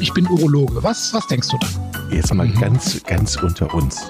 ich 0.00 0.12
bin 0.14 0.26
Urologe. 0.26 0.82
Was, 0.82 1.12
was 1.12 1.26
denkst 1.26 1.48
du 1.48 1.58
dann? 1.58 2.10
Jetzt 2.10 2.32
mal 2.32 2.48
ganz, 2.48 3.02
ganz 3.04 3.36
unter 3.36 3.72
uns. 3.74 4.08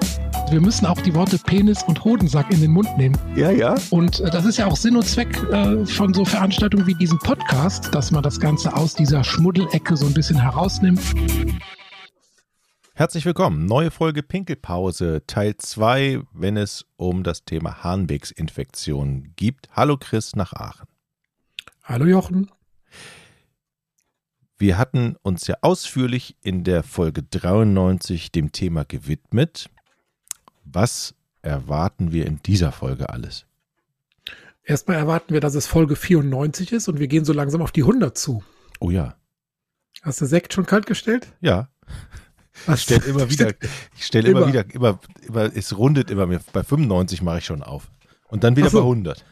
Wir 0.50 0.60
müssen 0.60 0.86
auch 0.86 1.00
die 1.00 1.14
Worte 1.14 1.38
Penis 1.38 1.82
und 1.82 2.04
Hodensack 2.04 2.52
in 2.52 2.60
den 2.60 2.70
Mund 2.70 2.88
nehmen. 2.96 3.16
Ja, 3.37 3.51
ja. 3.51 3.74
Und 3.90 4.21
äh, 4.21 4.30
das 4.30 4.45
ist 4.45 4.56
ja 4.56 4.66
auch 4.66 4.76
Sinn 4.76 4.96
und 4.96 5.06
Zweck 5.06 5.37
äh, 5.53 5.84
von 5.87 6.14
so 6.14 6.24
Veranstaltungen 6.24 6.87
wie 6.87 6.95
diesem 6.95 7.18
Podcast, 7.18 7.95
dass 7.95 8.11
man 8.11 8.22
das 8.22 8.38
Ganze 8.40 8.74
aus 8.74 8.95
dieser 8.95 9.24
Schmuddelecke 9.24 9.96
so 9.96 10.06
ein 10.06 10.14
bisschen 10.14 10.40
herausnimmt. 10.40 11.00
Herzlich 12.95 13.25
willkommen. 13.25 13.67
Neue 13.67 13.91
Folge 13.91 14.22
Pinkelpause, 14.22 15.22
Teil 15.27 15.57
2, 15.57 16.23
wenn 16.33 16.57
es 16.57 16.84
um 16.97 17.23
das 17.23 17.45
Thema 17.45 17.83
Harnwegsinfektion 17.83 19.33
geht. 19.37 19.69
Hallo 19.73 19.97
Chris 19.97 20.37
nach 20.37 20.52
Aachen. 20.52 20.87
Hallo 21.83 22.07
Jochen. 22.07 22.51
Wir 24.61 24.77
hatten 24.77 25.16
uns 25.23 25.47
ja 25.47 25.56
ausführlich 25.62 26.37
in 26.43 26.65
der 26.65 26.83
Folge 26.83 27.23
93 27.23 28.30
dem 28.30 28.53
Thema 28.53 28.84
gewidmet. 28.84 29.71
Was 30.65 31.15
erwarten 31.41 32.12
wir 32.12 32.27
in 32.27 32.43
dieser 32.43 32.70
Folge 32.70 33.09
alles? 33.09 33.47
Erstmal 34.62 34.98
erwarten 34.98 35.33
wir, 35.33 35.41
dass 35.41 35.55
es 35.55 35.67
Folge 35.67 35.97
94 35.97 36.73
ist 36.73 36.89
und 36.89 37.01
wir 37.01 37.09
gehen 37.09 37.25
so 37.25 37.33
langsam 37.33 37.62
auf 37.62 37.73
die 37.73 37.81
100 37.81 38.19
zu. 38.19 38.45
Oh 38.81 38.91
ja. 38.91 39.17
Hast 40.03 40.20
du 40.20 40.27
Sekt 40.27 40.53
schon 40.53 40.67
kalt 40.67 40.84
gestellt? 40.84 41.33
Ja. 41.41 41.70
Was? 42.67 42.81
Ich 42.81 42.84
stelle 42.84 43.06
immer 43.06 43.31
wieder, 43.31 43.55
ich 43.97 44.05
stelle 44.05 44.29
immer, 44.29 44.41
immer, 44.41 44.48
wieder, 44.48 44.75
immer, 44.75 45.01
immer, 45.27 45.56
es 45.56 45.79
rundet 45.79 46.11
immer 46.11 46.27
mir. 46.27 46.42
Bei 46.53 46.62
95 46.62 47.23
mache 47.23 47.39
ich 47.39 47.47
schon 47.47 47.62
auf. 47.62 47.91
Und 48.29 48.45
dann 48.45 48.56
wieder 48.56 48.69
so. 48.69 48.81
bei 48.81 48.84
100. 48.84 49.25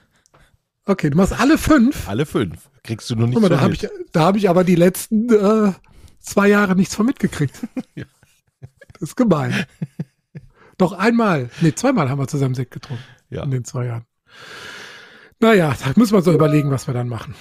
Okay, 0.87 1.11
du 1.11 1.19
machst 1.19 1.39
alle 1.39 1.59
fünf? 1.59 2.09
Alle 2.09 2.25
fünf. 2.25 2.71
Kriegst 2.89 3.11
du 3.11 3.17
nur 3.17 3.29
nicht 3.29 3.39
mal, 3.39 3.51
da 3.51 3.61
habe 3.61 3.75
ich, 3.75 3.87
hab 4.17 4.37
ich 4.37 4.49
aber 4.49 4.65
die 4.65 4.75
letzten 4.75 5.29
äh, 5.29 5.75
zwei 6.21 6.49
Jahre 6.49 6.75
nichts 6.75 6.95
von 6.95 7.05
mitgekriegt. 7.05 7.61
ja. 7.95 8.07
Das 8.95 9.11
ist 9.11 9.15
gemein. 9.15 9.67
Doch 10.79 10.93
einmal, 10.93 11.51
nee, 11.61 11.75
zweimal 11.75 12.09
haben 12.09 12.19
wir 12.19 12.29
zusammen 12.29 12.55
Sekt 12.55 12.71
getrunken. 12.71 13.05
Ja. 13.29 13.43
In 13.43 13.51
den 13.51 13.65
zwei 13.67 13.85
Jahren. 13.85 14.07
Naja, 15.39 15.77
da 15.85 15.93
müssen 15.97 16.15
wir 16.15 16.23
so 16.23 16.33
überlegen, 16.33 16.71
was 16.71 16.87
wir 16.87 16.95
dann 16.95 17.09
machen. 17.09 17.35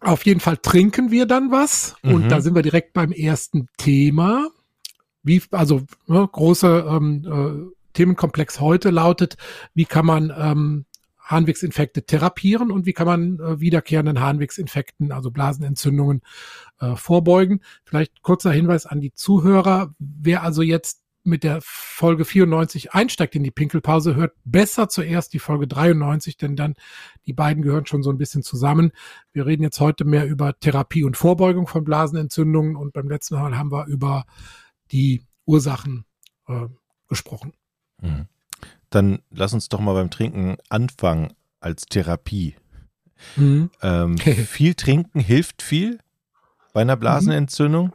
Auf 0.00 0.26
jeden 0.26 0.40
Fall 0.40 0.58
trinken 0.58 1.10
wir 1.10 1.24
dann 1.24 1.50
was. 1.50 1.96
Mhm. 2.02 2.12
Und 2.12 2.28
da 2.28 2.42
sind 2.42 2.54
wir 2.54 2.60
direkt 2.60 2.92
beim 2.92 3.10
ersten 3.10 3.68
Thema. 3.78 4.48
Wie, 5.22 5.42
also 5.50 5.80
ne, 6.08 6.28
große 6.30 6.86
ähm, 6.90 7.24
äh, 7.24 7.74
Themenkomplex 7.94 8.60
heute 8.60 8.90
lautet, 8.90 9.38
wie 9.72 9.86
kann 9.86 10.04
man 10.04 10.30
ähm, 10.36 10.84
Harnwegsinfekte 11.28 12.04
therapieren 12.04 12.70
und 12.70 12.86
wie 12.86 12.94
kann 12.94 13.06
man 13.06 13.38
äh, 13.38 13.60
wiederkehrenden 13.60 14.20
Harnwegsinfekten, 14.20 15.12
also 15.12 15.30
Blasenentzündungen, 15.30 16.22
äh, 16.80 16.96
vorbeugen. 16.96 17.60
Vielleicht 17.84 18.22
kurzer 18.22 18.50
Hinweis 18.50 18.86
an 18.86 19.00
die 19.00 19.12
Zuhörer. 19.12 19.94
Wer 19.98 20.42
also 20.42 20.62
jetzt 20.62 21.02
mit 21.24 21.44
der 21.44 21.60
Folge 21.62 22.24
94 22.24 22.94
einsteigt 22.94 23.36
in 23.36 23.42
die 23.42 23.50
Pinkelpause, 23.50 24.14
hört 24.14 24.32
besser 24.44 24.88
zuerst 24.88 25.34
die 25.34 25.38
Folge 25.38 25.68
93, 25.68 26.38
denn 26.38 26.56
dann 26.56 26.74
die 27.26 27.34
beiden 27.34 27.62
gehören 27.62 27.84
schon 27.84 28.02
so 28.02 28.10
ein 28.10 28.16
bisschen 28.16 28.42
zusammen. 28.42 28.92
Wir 29.32 29.44
reden 29.44 29.62
jetzt 29.62 29.80
heute 29.80 30.06
mehr 30.06 30.26
über 30.26 30.58
Therapie 30.58 31.04
und 31.04 31.18
Vorbeugung 31.18 31.66
von 31.66 31.84
Blasenentzündungen 31.84 32.76
und 32.76 32.94
beim 32.94 33.08
letzten 33.08 33.34
Mal 33.34 33.58
haben 33.58 33.70
wir 33.70 33.86
über 33.86 34.24
die 34.90 35.22
Ursachen 35.44 36.06
äh, 36.46 36.68
gesprochen. 37.08 37.52
Mhm. 38.00 38.28
Dann 38.90 39.20
lass 39.30 39.52
uns 39.52 39.68
doch 39.68 39.80
mal 39.80 39.94
beim 39.94 40.10
Trinken 40.10 40.56
anfangen 40.68 41.34
als 41.60 41.86
Therapie. 41.86 42.56
Mhm. 43.36 43.70
Ähm, 43.82 44.18
viel 44.18 44.74
trinken 44.74 45.20
hilft 45.20 45.62
viel 45.62 45.98
bei 46.72 46.82
einer 46.82 46.96
Blasenentzündung. 46.96 47.92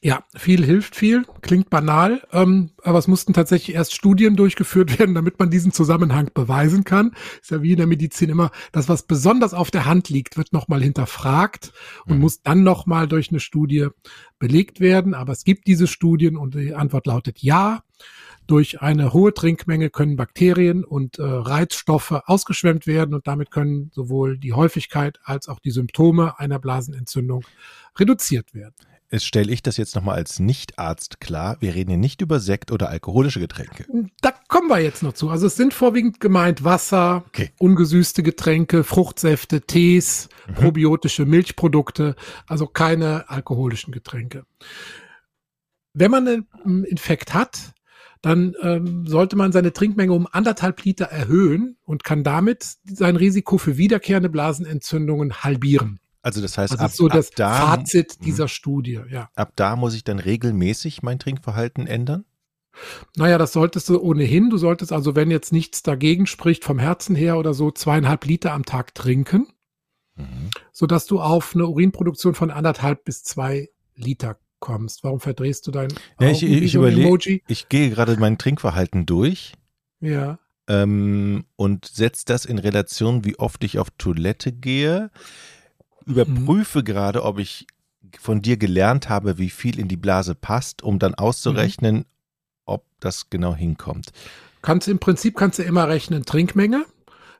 Ja, 0.00 0.22
viel 0.32 0.64
hilft 0.64 0.94
viel, 0.94 1.24
klingt 1.40 1.70
banal, 1.70 2.22
ähm, 2.30 2.70
aber 2.84 3.00
es 3.00 3.08
mussten 3.08 3.32
tatsächlich 3.32 3.74
erst 3.74 3.94
Studien 3.94 4.36
durchgeführt 4.36 4.96
werden, 4.98 5.16
damit 5.16 5.40
man 5.40 5.50
diesen 5.50 5.72
Zusammenhang 5.72 6.30
beweisen 6.32 6.84
kann. 6.84 7.16
Ist 7.42 7.50
ja 7.50 7.62
wie 7.62 7.72
in 7.72 7.78
der 7.78 7.88
Medizin 7.88 8.30
immer, 8.30 8.52
das, 8.70 8.88
was 8.88 9.02
besonders 9.02 9.54
auf 9.54 9.72
der 9.72 9.86
Hand 9.86 10.08
liegt, 10.08 10.36
wird 10.36 10.52
nochmal 10.52 10.82
hinterfragt 10.82 11.72
und 12.06 12.16
mhm. 12.16 12.20
muss 12.20 12.42
dann 12.42 12.62
nochmal 12.62 13.08
durch 13.08 13.30
eine 13.30 13.40
Studie 13.40 13.88
belegt 14.38 14.78
werden. 14.78 15.14
Aber 15.14 15.32
es 15.32 15.42
gibt 15.42 15.66
diese 15.66 15.88
Studien 15.88 16.36
und 16.36 16.54
die 16.54 16.74
Antwort 16.74 17.06
lautet 17.06 17.40
ja. 17.40 17.82
Durch 18.46 18.80
eine 18.80 19.12
hohe 19.12 19.34
Trinkmenge 19.34 19.90
können 19.90 20.16
Bakterien 20.16 20.84
und 20.84 21.18
äh, 21.18 21.22
Reizstoffe 21.22 22.12
ausgeschwemmt 22.12 22.86
werden 22.86 23.14
und 23.14 23.26
damit 23.26 23.50
können 23.50 23.90
sowohl 23.92 24.38
die 24.38 24.54
Häufigkeit 24.54 25.18
als 25.24 25.48
auch 25.48 25.58
die 25.58 25.72
Symptome 25.72 26.38
einer 26.38 26.58
Blasenentzündung 26.58 27.44
reduziert 27.98 28.54
werden. 28.54 28.74
Jetzt 29.10 29.24
stelle 29.24 29.50
ich 29.50 29.62
das 29.62 29.78
jetzt 29.78 29.94
nochmal 29.94 30.16
als 30.16 30.38
Nichtarzt 30.38 31.18
klar. 31.18 31.56
Wir 31.60 31.74
reden 31.74 31.90
hier 31.90 31.98
nicht 31.98 32.20
über 32.20 32.40
Sekt 32.40 32.70
oder 32.70 32.90
alkoholische 32.90 33.40
Getränke. 33.40 33.86
Da 34.20 34.34
kommen 34.48 34.68
wir 34.68 34.80
jetzt 34.80 35.02
noch 35.02 35.14
zu. 35.14 35.30
Also 35.30 35.46
es 35.46 35.56
sind 35.56 35.72
vorwiegend 35.72 36.20
gemeint 36.20 36.62
Wasser, 36.62 37.24
okay. 37.26 37.50
ungesüßte 37.58 38.22
Getränke, 38.22 38.84
Fruchtsäfte, 38.84 39.62
Tees, 39.62 40.28
mhm. 40.46 40.54
probiotische 40.54 41.24
Milchprodukte, 41.24 42.16
also 42.46 42.66
keine 42.66 43.30
alkoholischen 43.30 43.92
Getränke. 43.92 44.44
Wenn 45.94 46.10
man 46.10 46.46
einen 46.64 46.84
Infekt 46.84 47.32
hat, 47.32 47.72
dann 48.20 48.54
ähm, 48.60 49.06
sollte 49.06 49.36
man 49.36 49.52
seine 49.52 49.72
Trinkmenge 49.72 50.12
um 50.12 50.26
anderthalb 50.30 50.84
Liter 50.84 51.06
erhöhen 51.06 51.76
und 51.84 52.04
kann 52.04 52.24
damit 52.24 52.76
sein 52.84 53.16
Risiko 53.16 53.56
für 53.58 53.78
wiederkehrende 53.78 54.28
Blasenentzündungen 54.28 55.42
halbieren. 55.42 56.00
Also 56.28 56.42
das 56.42 56.58
heißt, 56.58 56.74
das 56.74 56.80
ab, 56.80 56.90
ist 56.90 56.98
so 56.98 57.08
das 57.08 57.30
da, 57.30 57.54
Fazit 57.54 58.18
mhm. 58.20 58.24
dieser 58.26 58.48
Studie, 58.48 59.00
ja. 59.10 59.30
Ab 59.34 59.54
da 59.56 59.76
muss 59.76 59.94
ich 59.94 60.04
dann 60.04 60.18
regelmäßig 60.18 61.02
mein 61.02 61.18
Trinkverhalten 61.18 61.86
ändern? 61.86 62.26
Naja, 63.16 63.38
das 63.38 63.54
solltest 63.54 63.88
du 63.88 63.98
ohnehin. 63.98 64.50
Du 64.50 64.58
solltest 64.58 64.92
also, 64.92 65.16
wenn 65.16 65.30
jetzt 65.30 65.54
nichts 65.54 65.82
dagegen 65.82 66.26
spricht, 66.26 66.64
vom 66.64 66.78
Herzen 66.78 67.16
her 67.16 67.38
oder 67.38 67.54
so, 67.54 67.70
zweieinhalb 67.70 68.26
Liter 68.26 68.52
am 68.52 68.66
Tag 68.66 68.94
trinken, 68.94 69.46
mhm. 70.16 70.50
sodass 70.70 71.06
du 71.06 71.18
auf 71.18 71.54
eine 71.54 71.66
Urinproduktion 71.66 72.34
von 72.34 72.50
anderthalb 72.50 73.06
bis 73.06 73.24
zwei 73.24 73.70
Liter 73.94 74.38
kommst. 74.60 75.02
Warum 75.02 75.20
verdrehst 75.20 75.66
du 75.66 75.70
dein 75.70 75.88
ja, 76.20 76.28
ich, 76.28 76.42
ich, 76.42 76.74
überlege, 76.74 77.40
ich 77.48 77.70
gehe 77.70 77.88
gerade 77.88 78.18
mein 78.18 78.36
Trinkverhalten 78.36 79.06
durch. 79.06 79.54
Ja. 80.00 80.38
Ähm, 80.68 81.46
und 81.56 81.86
setze 81.86 82.26
das 82.26 82.44
in 82.44 82.58
Relation, 82.58 83.24
wie 83.24 83.38
oft 83.38 83.64
ich 83.64 83.78
auf 83.78 83.88
Toilette 83.96 84.52
gehe. 84.52 85.10
Überprüfe 86.08 86.80
mhm. 86.80 86.84
gerade, 86.84 87.22
ob 87.22 87.38
ich 87.38 87.66
von 88.18 88.42
dir 88.42 88.56
gelernt 88.56 89.08
habe, 89.08 89.38
wie 89.38 89.50
viel 89.50 89.78
in 89.78 89.88
die 89.88 89.96
Blase 89.96 90.34
passt, 90.34 90.82
um 90.82 90.98
dann 90.98 91.14
auszurechnen, 91.14 91.96
mhm. 91.96 92.04
ob 92.64 92.84
das 93.00 93.30
genau 93.30 93.54
hinkommt. 93.54 94.12
Kannst 94.62 94.88
im 94.88 94.98
Prinzip 94.98 95.36
kannst 95.36 95.58
du 95.58 95.62
immer 95.62 95.88
rechnen 95.88 96.24
Trinkmenge 96.24 96.84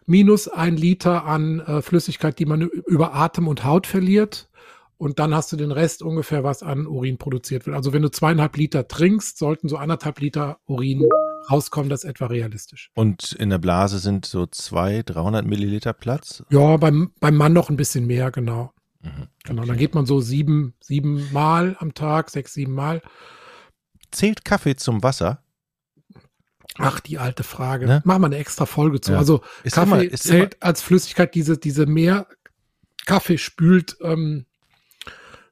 minus 0.07 0.49
ein 0.49 0.77
Liter 0.77 1.27
an 1.27 1.61
äh, 1.61 1.83
Flüssigkeit, 1.83 2.39
die 2.39 2.47
man 2.47 2.63
über 2.63 3.15
Atem 3.15 3.47
und 3.47 3.65
Haut 3.65 3.87
verliert 3.87 4.49
und 4.97 5.19
dann 5.21 5.35
hast 5.35 5.53
du 5.53 5.57
den 5.57 5.71
Rest 5.71 6.03
ungefähr, 6.03 6.43
was 6.45 6.63
an 6.63 6.87
Urin 6.87 7.19
produziert 7.19 7.67
wird. 7.67 7.77
Also 7.77 7.93
wenn 7.93 8.03
du 8.03 8.11
zweieinhalb 8.11 8.57
Liter 8.57 8.89
trinkst, 8.89 9.39
sollten 9.39 9.69
so 9.69 9.77
anderthalb 9.77 10.21
Liter 10.21 10.59
Urin 10.67 11.09
rauskommen. 11.51 11.89
Das 11.89 12.05
ist 12.05 12.11
etwa 12.11 12.27
realistisch. 12.27 12.91
Und 12.95 13.33
in 13.33 13.51
der 13.51 13.59
Blase 13.59 13.99
sind 13.99 14.27
so 14.27 14.47
zwei, 14.47 15.03
300 15.03 15.47
Milliliter 15.47 15.93
Platz? 15.93 16.45
Ja, 16.51 16.77
beim, 16.77 17.13
beim 17.21 17.37
Mann 17.37 17.53
noch 17.53 17.71
ein 17.71 17.77
bisschen 17.77 18.07
mehr, 18.07 18.31
genau. 18.31 18.73
Mhm, 19.01 19.11
okay. 19.11 19.29
Genau, 19.45 19.65
dann 19.65 19.77
geht 19.77 19.95
man 19.95 20.07
so 20.07 20.21
sieben, 20.21 20.75
sieben 20.81 21.33
Mal 21.33 21.77
am 21.79 21.95
Tag, 21.95 22.31
sechs, 22.31 22.55
sieben 22.55 22.73
Mal. 22.75 23.03
Zählt 24.11 24.45
Kaffee 24.45 24.77
zum 24.77 25.03
Wasser? 25.03 25.43
Ach, 26.79 27.01
die 27.01 27.19
alte 27.19 27.43
Frage. 27.43 27.87
Ne? 27.87 28.03
Machen 28.05 28.23
wir 28.23 28.27
eine 28.27 28.39
extra 28.39 28.65
Folge 28.65 29.01
zu. 29.01 29.13
Ja. 29.13 29.19
Also 29.19 29.43
ist 29.65 29.75
Kaffee 29.75 30.07
immer, 30.07 30.17
zählt 30.17 30.55
immer, 30.55 30.63
als 30.67 30.83
Flüssigkeit, 30.83 31.35
diese, 31.35 31.59
diese 31.59 31.87
mehr 31.87 32.27
Kaffee 33.05 33.39
spült 33.39 33.97
ähm, 34.01 34.47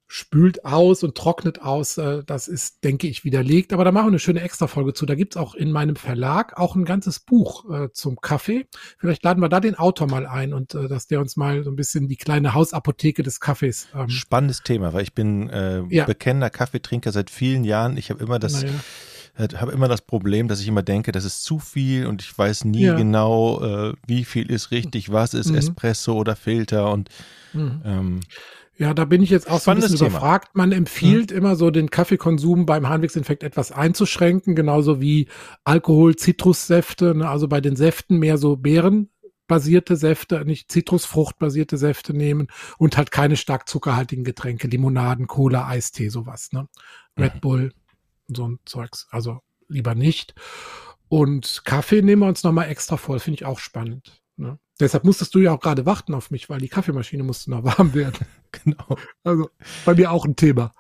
spült 0.08 0.64
aus 0.64 1.02
und 1.02 1.16
trocknet 1.16 1.62
aus. 1.62 1.98
Äh, 1.98 2.22
das 2.24 2.48
ist, 2.48 2.84
denke 2.84 3.06
ich, 3.08 3.24
widerlegt. 3.24 3.72
Aber 3.72 3.84
da 3.84 3.92
machen 3.92 4.06
wir 4.06 4.10
eine 4.10 4.18
schöne 4.18 4.40
Extra-Folge 4.40 4.92
zu. 4.92 5.06
Da 5.06 5.14
gibt's 5.14 5.36
auch 5.36 5.54
in 5.54 5.72
meinem 5.72 5.96
Verlag 5.96 6.56
auch 6.58 6.76
ein 6.76 6.84
ganzes 6.84 7.20
Buch 7.20 7.70
äh, 7.70 7.92
zum 7.92 8.20
Kaffee. 8.20 8.66
Vielleicht 8.98 9.24
laden 9.24 9.40
wir 9.40 9.48
da 9.48 9.60
den 9.60 9.74
Autor 9.74 10.08
mal 10.08 10.26
ein 10.26 10.52
und 10.52 10.74
äh, 10.74 10.88
dass 10.88 11.06
der 11.06 11.20
uns 11.20 11.36
mal 11.36 11.64
so 11.64 11.70
ein 11.70 11.76
bisschen 11.76 12.08
die 12.08 12.16
kleine 12.16 12.54
Hausapotheke 12.54 13.22
des 13.22 13.40
Kaffees. 13.40 13.88
Ähm, 13.94 14.08
Spannendes 14.08 14.62
Thema, 14.62 14.92
weil 14.92 15.02
ich 15.02 15.14
bin 15.14 15.50
äh, 15.50 15.82
ja. 15.88 16.04
bekennender 16.04 16.50
Kaffeetrinker 16.50 17.12
seit 17.12 17.30
vielen 17.30 17.64
Jahren. 17.64 17.96
Ich 17.96 18.10
habe 18.10 18.22
immer 18.22 18.38
das. 18.38 18.62
Naja 18.62 18.74
habe 19.38 19.72
immer 19.72 19.88
das 19.88 20.00
Problem, 20.00 20.48
dass 20.48 20.60
ich 20.60 20.68
immer 20.68 20.82
denke, 20.82 21.12
das 21.12 21.26
ist 21.26 21.44
zu 21.44 21.58
viel 21.58 22.06
und 22.06 22.22
ich 22.22 22.38
weiß 22.38 22.64
nie 22.64 22.84
ja. 22.84 22.96
genau, 22.96 23.62
äh, 23.62 23.92
wie 24.06 24.24
viel 24.24 24.50
ist 24.50 24.70
richtig, 24.70 25.12
was 25.12 25.34
ist 25.34 25.50
mhm. 25.50 25.56
Espresso 25.56 26.14
oder 26.14 26.36
Filter 26.36 26.90
und 26.90 27.10
mhm. 27.52 27.82
ähm, 27.84 28.20
ja, 28.78 28.92
da 28.92 29.04
bin 29.06 29.22
ich 29.22 29.30
jetzt 29.30 29.48
auch 29.50 29.60
so 29.60 29.70
ein 29.70 29.78
bisschen 29.78 29.96
Thema. 29.96 30.10
überfragt. 30.10 30.54
Man 30.54 30.72
empfiehlt 30.72 31.30
mhm. 31.30 31.38
immer 31.38 31.56
so 31.56 31.70
den 31.70 31.90
Kaffeekonsum 31.90 32.66
beim 32.66 32.88
Harnwegsinfekt 32.88 33.42
etwas 33.42 33.72
einzuschränken, 33.72 34.54
genauso 34.54 35.00
wie 35.00 35.28
Alkohol, 35.64 36.16
Zitrussäfte, 36.16 37.14
ne, 37.14 37.28
also 37.28 37.48
bei 37.48 37.60
den 37.60 37.76
Säften 37.76 38.18
mehr 38.18 38.36
so 38.36 38.56
Beeren, 38.56 39.10
basierte 39.46 39.96
Säfte, 39.96 40.44
nicht 40.44 40.70
Zitrusfruchtbasierte 40.70 41.78
Säfte 41.78 42.12
nehmen 42.12 42.48
und 42.78 42.96
halt 42.96 43.10
keine 43.10 43.36
stark 43.36 43.68
zuckerhaltigen 43.68 44.24
Getränke, 44.24 44.66
Limonaden, 44.66 45.26
Cola, 45.26 45.66
Eistee, 45.68 46.08
sowas, 46.08 46.52
ne? 46.52 46.68
Red 47.18 47.36
mhm. 47.36 47.40
Bull, 47.40 47.72
so 48.28 48.48
ein 48.48 48.58
Zeugs. 48.66 49.06
Also 49.10 49.40
lieber 49.68 49.94
nicht. 49.94 50.34
Und 51.08 51.62
Kaffee 51.64 52.02
nehmen 52.02 52.22
wir 52.22 52.28
uns 52.28 52.42
nochmal 52.42 52.68
extra 52.68 52.96
voll, 52.96 53.20
finde 53.20 53.36
ich 53.36 53.44
auch 53.46 53.58
spannend. 53.58 54.20
Ne? 54.36 54.58
Deshalb 54.78 55.04
musstest 55.04 55.34
du 55.34 55.38
ja 55.38 55.52
auch 55.52 55.60
gerade 55.60 55.86
warten 55.86 56.12
auf 56.12 56.30
mich, 56.30 56.50
weil 56.50 56.58
die 56.58 56.68
Kaffeemaschine 56.68 57.22
musste 57.22 57.50
noch 57.50 57.64
warm 57.78 57.94
werden. 57.94 58.26
genau. 58.52 58.96
Also 59.24 59.48
bei 59.84 59.94
mir 59.94 60.10
auch 60.10 60.24
ein 60.24 60.36
Thema. 60.36 60.72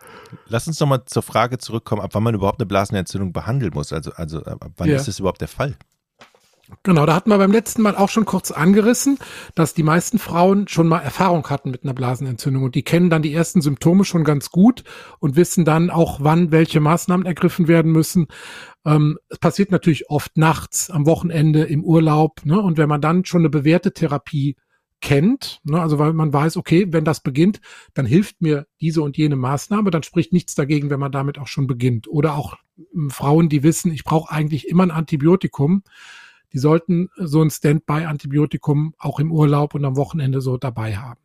Lass 0.46 0.66
uns 0.66 0.78
nochmal 0.80 1.04
zur 1.06 1.22
Frage 1.22 1.58
zurückkommen, 1.58 2.02
ab 2.02 2.10
wann 2.12 2.22
man 2.22 2.34
überhaupt 2.34 2.60
eine 2.60 2.66
Blasenentzündung 2.66 3.32
behandeln 3.32 3.72
muss. 3.74 3.92
Also, 3.92 4.12
also 4.12 4.42
ab 4.44 4.70
wann 4.76 4.88
ja. 4.88 4.96
ist 4.96 5.08
das 5.08 5.18
überhaupt 5.18 5.40
der 5.40 5.48
Fall? 5.48 5.76
Genau, 6.82 7.06
da 7.06 7.14
hatten 7.14 7.30
wir 7.30 7.38
beim 7.38 7.52
letzten 7.52 7.82
Mal 7.82 7.94
auch 7.94 8.08
schon 8.08 8.24
kurz 8.24 8.50
angerissen, 8.50 9.18
dass 9.54 9.74
die 9.74 9.84
meisten 9.84 10.18
Frauen 10.18 10.66
schon 10.66 10.88
mal 10.88 10.98
Erfahrung 10.98 11.48
hatten 11.48 11.70
mit 11.70 11.84
einer 11.84 11.94
Blasenentzündung 11.94 12.64
und 12.64 12.74
die 12.74 12.82
kennen 12.82 13.08
dann 13.08 13.22
die 13.22 13.32
ersten 13.32 13.60
Symptome 13.60 14.04
schon 14.04 14.24
ganz 14.24 14.50
gut 14.50 14.82
und 15.20 15.36
wissen 15.36 15.64
dann 15.64 15.90
auch, 15.90 16.18
wann 16.22 16.50
welche 16.50 16.80
Maßnahmen 16.80 17.24
ergriffen 17.24 17.68
werden 17.68 17.92
müssen. 17.92 18.26
Ähm, 18.84 19.18
es 19.28 19.38
passiert 19.38 19.70
natürlich 19.70 20.10
oft 20.10 20.36
nachts, 20.36 20.90
am 20.90 21.06
Wochenende, 21.06 21.62
im 21.62 21.84
Urlaub. 21.84 22.44
Ne? 22.44 22.60
Und 22.60 22.78
wenn 22.78 22.88
man 22.88 23.00
dann 23.00 23.24
schon 23.24 23.42
eine 23.42 23.50
bewährte 23.50 23.92
Therapie 23.92 24.56
kennt, 25.00 25.60
ne, 25.62 25.80
also 25.80 25.98
weil 25.98 26.14
man 26.14 26.32
weiß, 26.32 26.56
okay, 26.56 26.86
wenn 26.90 27.04
das 27.04 27.20
beginnt, 27.20 27.60
dann 27.94 28.06
hilft 28.06 28.40
mir 28.40 28.66
diese 28.80 29.02
und 29.02 29.16
jene 29.16 29.36
Maßnahme, 29.36 29.90
dann 29.90 30.02
spricht 30.02 30.32
nichts 30.32 30.54
dagegen, 30.54 30.90
wenn 30.90 30.98
man 30.98 31.12
damit 31.12 31.38
auch 31.38 31.46
schon 31.46 31.66
beginnt. 31.66 32.08
Oder 32.08 32.34
auch 32.34 32.56
ähm, 32.94 33.10
Frauen, 33.10 33.48
die 33.48 33.62
wissen, 33.62 33.92
ich 33.92 34.02
brauche 34.02 34.32
eigentlich 34.32 34.66
immer 34.68 34.82
ein 34.82 34.90
Antibiotikum 34.90 35.82
die 36.52 36.58
sollten 36.58 37.08
so 37.16 37.42
ein 37.42 37.50
Standby-Antibiotikum 37.50 38.94
auch 38.98 39.18
im 39.18 39.32
Urlaub 39.32 39.74
und 39.74 39.84
am 39.84 39.96
Wochenende 39.96 40.40
so 40.40 40.56
dabei 40.56 40.96
haben. 40.96 41.20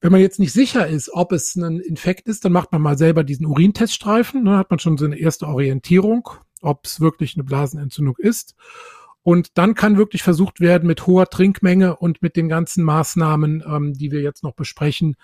Wenn 0.00 0.12
man 0.12 0.20
jetzt 0.20 0.38
nicht 0.38 0.52
sicher 0.52 0.86
ist, 0.86 1.10
ob 1.12 1.32
es 1.32 1.56
ein 1.56 1.80
Infekt 1.80 2.28
ist, 2.28 2.44
dann 2.44 2.52
macht 2.52 2.70
man 2.72 2.82
mal 2.82 2.98
selber 2.98 3.24
diesen 3.24 3.46
Urinteststreifen. 3.46 4.44
Dann 4.44 4.56
hat 4.56 4.70
man 4.70 4.78
schon 4.78 4.98
so 4.98 5.04
eine 5.04 5.18
erste 5.18 5.46
Orientierung, 5.46 6.28
ob 6.60 6.84
es 6.84 7.00
wirklich 7.00 7.34
eine 7.34 7.44
Blasenentzündung 7.44 8.16
ist. 8.18 8.54
Und 9.22 9.58
dann 9.58 9.74
kann 9.74 9.96
wirklich 9.96 10.22
versucht 10.22 10.60
werden, 10.60 10.86
mit 10.86 11.06
hoher 11.06 11.28
Trinkmenge 11.28 11.96
und 11.96 12.22
mit 12.22 12.36
den 12.36 12.48
ganzen 12.48 12.84
Maßnahmen, 12.84 13.64
ähm, 13.66 13.94
die 13.94 14.12
wir 14.12 14.20
jetzt 14.20 14.44
noch 14.44 14.54
besprechen, 14.54 15.16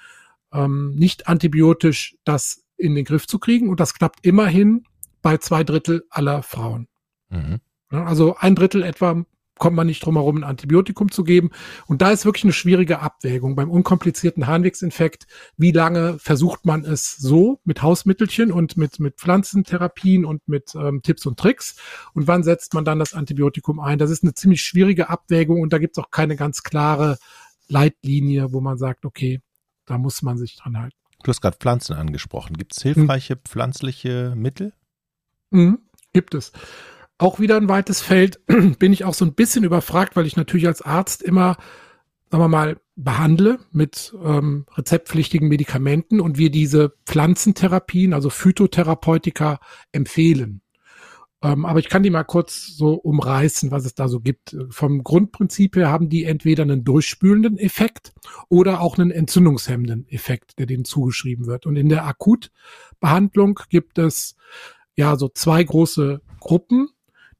ähm, 0.52 0.94
nicht 0.96 1.28
antibiotisch 1.28 2.16
das 2.24 2.64
in 2.76 2.94
den 2.94 3.04
Griff 3.04 3.26
zu 3.26 3.38
kriegen. 3.38 3.68
Und 3.68 3.78
das 3.78 3.94
klappt 3.94 4.26
immerhin 4.26 4.84
bei 5.20 5.36
zwei 5.36 5.62
Drittel 5.62 6.04
aller 6.10 6.42
Frauen. 6.42 6.88
Mhm. 7.28 7.60
Also 7.92 8.36
ein 8.38 8.54
Drittel 8.54 8.82
etwa 8.82 9.24
kommt 9.62 9.76
man 9.76 9.86
nicht 9.86 10.04
drum 10.04 10.16
herum, 10.16 10.38
ein 10.38 10.44
Antibiotikum 10.44 11.12
zu 11.12 11.22
geben. 11.22 11.50
Und 11.86 12.02
da 12.02 12.10
ist 12.10 12.24
wirklich 12.24 12.42
eine 12.42 12.52
schwierige 12.52 12.98
Abwägung. 12.98 13.54
Beim 13.54 13.70
unkomplizierten 13.70 14.48
Harnwegsinfekt, 14.48 15.26
wie 15.56 15.70
lange 15.70 16.18
versucht 16.18 16.66
man 16.66 16.84
es 16.84 17.16
so 17.16 17.60
mit 17.62 17.80
Hausmittelchen 17.80 18.50
und 18.50 18.76
mit, 18.76 18.98
mit 18.98 19.18
Pflanzentherapien 19.18 20.24
und 20.24 20.48
mit 20.48 20.74
ähm, 20.74 21.02
Tipps 21.02 21.26
und 21.26 21.38
Tricks? 21.38 21.76
Und 22.12 22.26
wann 22.26 22.42
setzt 22.42 22.74
man 22.74 22.84
dann 22.84 22.98
das 22.98 23.14
Antibiotikum 23.14 23.78
ein? 23.78 23.98
Das 23.98 24.10
ist 24.10 24.24
eine 24.24 24.34
ziemlich 24.34 24.62
schwierige 24.62 25.10
Abwägung 25.10 25.60
und 25.60 25.72
da 25.72 25.78
gibt 25.78 25.96
es 25.96 26.02
auch 26.02 26.10
keine 26.10 26.34
ganz 26.34 26.64
klare 26.64 27.18
Leitlinie, 27.68 28.52
wo 28.52 28.60
man 28.60 28.78
sagt, 28.78 29.04
okay, 29.04 29.42
da 29.86 29.96
muss 29.96 30.22
man 30.22 30.38
sich 30.38 30.56
dran 30.56 30.76
halten. 30.76 30.96
Du 31.22 31.28
hast 31.28 31.40
gerade 31.40 31.58
Pflanzen 31.58 31.94
angesprochen. 31.94 32.56
Gibt 32.56 32.76
es 32.76 32.82
hilfreiche 32.82 33.34
hm. 33.34 33.40
pflanzliche 33.44 34.34
Mittel? 34.34 34.72
Mhm, 35.50 35.78
gibt 36.12 36.34
es 36.34 36.50
auch 37.22 37.40
wieder 37.40 37.56
ein 37.56 37.68
weites 37.68 38.00
Feld. 38.00 38.40
Bin 38.78 38.92
ich 38.92 39.04
auch 39.04 39.14
so 39.14 39.24
ein 39.24 39.34
bisschen 39.34 39.64
überfragt, 39.64 40.16
weil 40.16 40.26
ich 40.26 40.36
natürlich 40.36 40.66
als 40.66 40.82
Arzt 40.82 41.22
immer, 41.22 41.56
sagen 42.30 42.42
wir 42.42 42.48
mal, 42.48 42.76
behandle 42.96 43.58
mit 43.70 44.14
ähm, 44.22 44.66
rezeptpflichtigen 44.76 45.48
Medikamenten 45.48 46.20
und 46.20 46.36
wir 46.36 46.50
diese 46.50 46.94
Pflanzentherapien, 47.06 48.12
also 48.12 48.28
Phytotherapeutika, 48.28 49.60
empfehlen. 49.92 50.60
Ähm, 51.42 51.64
aber 51.64 51.80
ich 51.80 51.88
kann 51.88 52.02
die 52.02 52.10
mal 52.10 52.24
kurz 52.24 52.66
so 52.66 52.94
umreißen, 52.94 53.70
was 53.70 53.84
es 53.84 53.94
da 53.94 54.08
so 54.08 54.20
gibt. 54.20 54.56
Vom 54.70 55.02
Grundprinzip 55.02 55.76
her 55.76 55.90
haben 55.90 56.08
die 56.08 56.24
entweder 56.24 56.62
einen 56.62 56.84
durchspülenden 56.84 57.58
Effekt 57.58 58.12
oder 58.48 58.80
auch 58.80 58.98
einen 58.98 59.10
entzündungshemmenden 59.10 60.06
Effekt, 60.08 60.58
der 60.58 60.66
denen 60.66 60.84
zugeschrieben 60.84 61.46
wird. 61.46 61.66
Und 61.66 61.76
in 61.76 61.88
der 61.88 62.06
Akutbehandlung 62.06 63.60
gibt 63.70 63.98
es 63.98 64.36
ja 64.94 65.16
so 65.16 65.28
zwei 65.28 65.64
große 65.64 66.20
Gruppen. 66.38 66.88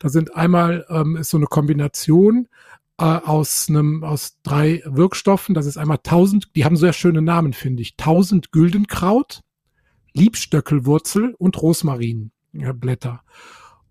Da 0.02 0.08
sind 0.08 0.34
einmal 0.34 0.84
ähm, 0.88 1.14
ist 1.14 1.30
so 1.30 1.36
eine 1.36 1.46
Kombination 1.46 2.48
äh, 2.98 3.04
aus 3.04 3.68
einem 3.68 4.02
aus 4.02 4.40
drei 4.42 4.82
Wirkstoffen. 4.84 5.54
Das 5.54 5.64
ist 5.64 5.76
einmal 5.76 5.98
1000. 5.98 6.56
Die 6.56 6.64
haben 6.64 6.74
sehr 6.74 6.92
schöne 6.92 7.22
Namen, 7.22 7.52
finde 7.52 7.82
ich. 7.82 7.94
1000 8.00 8.50
Güldenkraut, 8.50 9.42
Liebstöckelwurzel 10.12 11.36
und 11.38 11.62
Rosmarinblätter. 11.62 13.22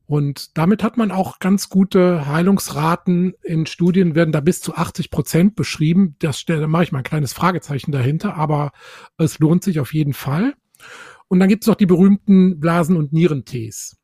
Und 0.05 0.57
damit 0.57 0.83
hat 0.83 0.97
man 0.97 1.11
auch 1.11 1.39
ganz 1.39 1.69
gute 1.69 2.25
Heilungsraten. 2.25 3.33
In 3.41 3.65
Studien 3.65 4.13
werden 4.13 4.33
da 4.33 4.41
bis 4.41 4.59
zu 4.59 4.75
80 4.75 5.11
Prozent 5.11 5.55
beschrieben. 5.55 6.17
Das, 6.19 6.43
da 6.43 6.67
mache 6.67 6.83
ich 6.83 6.91
mal 6.91 6.97
ein 6.97 7.05
kleines 7.05 7.31
Fragezeichen 7.31 7.93
dahinter, 7.93 8.35
aber 8.35 8.73
es 9.17 9.39
lohnt 9.39 9.63
sich 9.63 9.79
auf 9.79 9.93
jeden 9.93 10.11
Fall. 10.11 10.55
Und 11.29 11.39
dann 11.39 11.47
gibt 11.47 11.63
es 11.63 11.67
noch 11.67 11.75
die 11.75 11.85
berühmten 11.85 12.59
Blasen- 12.59 12.97
und 12.97 13.13
Nierentees. 13.13 14.00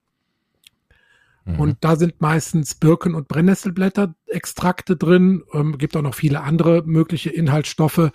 Mhm. 1.48 1.60
Und 1.60 1.78
da 1.82 1.96
sind 1.96 2.22
meistens 2.22 2.76
Birken- 2.76 3.16
und 3.16 3.28
Brennnesselblätter-Extrakte 3.28 4.96
drin. 4.96 5.44
Ähm, 5.54 5.78
gibt 5.78 5.96
auch 5.96 6.02
noch 6.02 6.16
viele 6.16 6.42
andere 6.42 6.84
mögliche 6.86 7.30
Inhaltsstoffe, 7.30 8.12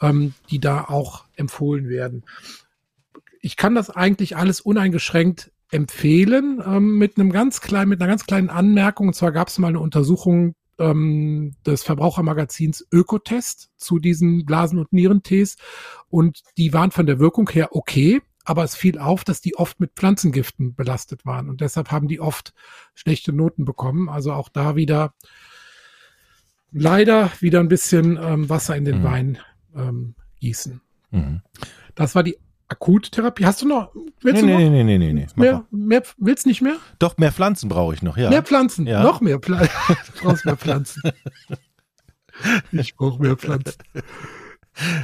ähm, 0.00 0.34
die 0.50 0.60
da 0.60 0.84
auch 0.84 1.24
empfohlen 1.34 1.88
werden. 1.88 2.24
Ich 3.40 3.56
kann 3.56 3.74
das 3.74 3.90
eigentlich 3.90 4.36
alles 4.36 4.60
uneingeschränkt 4.60 5.50
empfehlen 5.70 6.62
ähm, 6.64 6.98
mit 6.98 7.18
einem 7.18 7.32
ganz 7.32 7.60
kleinen, 7.60 7.88
mit 7.88 8.00
einer 8.00 8.08
ganz 8.08 8.26
kleinen 8.26 8.50
Anmerkung. 8.50 9.08
Und 9.08 9.14
zwar 9.14 9.32
gab 9.32 9.48
es 9.48 9.58
mal 9.58 9.68
eine 9.68 9.80
Untersuchung 9.80 10.54
ähm, 10.78 11.54
des 11.66 11.82
Verbrauchermagazins 11.82 12.86
Ökotest 12.92 13.70
zu 13.76 13.98
diesen 13.98 14.44
Blasen- 14.44 14.78
und 14.78 14.92
Nierentees 14.92 15.56
und 16.08 16.42
die 16.58 16.72
waren 16.72 16.90
von 16.90 17.06
der 17.06 17.18
Wirkung 17.18 17.48
her 17.50 17.70
okay 17.72 18.22
aber 18.44 18.64
es 18.64 18.76
fiel 18.76 18.98
auf, 18.98 19.24
dass 19.24 19.40
die 19.40 19.56
oft 19.56 19.80
mit 19.80 19.92
Pflanzengiften 19.94 20.74
belastet 20.74 21.24
waren 21.24 21.48
und 21.48 21.60
deshalb 21.60 21.90
haben 21.90 22.08
die 22.08 22.20
oft 22.20 22.52
schlechte 22.94 23.32
Noten 23.32 23.64
bekommen. 23.64 24.08
Also 24.08 24.32
auch 24.32 24.48
da 24.48 24.76
wieder 24.76 25.14
leider 26.74 27.30
wieder 27.40 27.60
ein 27.60 27.68
bisschen 27.68 28.18
ähm, 28.20 28.48
Wasser 28.50 28.76
in 28.76 28.84
den 28.84 28.98
mhm. 28.98 29.04
Wein 29.04 29.38
ähm, 29.74 30.14
gießen. 30.40 30.80
Mhm. 31.10 31.40
Das 31.94 32.14
war 32.14 32.22
die 32.22 32.38
Akuttherapie. 32.68 33.44
Hast 33.44 33.62
du 33.62 33.68
noch? 33.68 33.94
Willst 34.20 34.42
nee, 34.42 34.52
du 34.52 34.58
nee, 34.58 34.64
noch? 34.64 34.70
nee, 34.70 34.84
nee, 34.84 34.98
nee, 34.98 35.12
nee. 35.12 35.26
Mehr, 35.36 35.64
mehr, 35.70 36.02
willst 36.18 36.46
nicht 36.46 36.62
mehr? 36.62 36.76
Doch, 36.98 37.16
mehr 37.18 37.32
Pflanzen 37.32 37.68
brauche 37.68 37.94
ich 37.94 38.02
noch, 38.02 38.16
ja. 38.16 38.30
Mehr 38.30 38.42
Pflanzen, 38.42 38.86
ja. 38.86 39.02
noch 39.02 39.20
mehr 39.20 39.38
Pflanzen. 39.38 39.70
du 39.88 40.22
brauchst 40.22 40.44
mehr 40.44 40.56
Pflanzen. 40.56 41.02
ich 42.72 42.96
brauche 42.96 43.22
mehr 43.22 43.36
Pflanzen. 43.36 43.74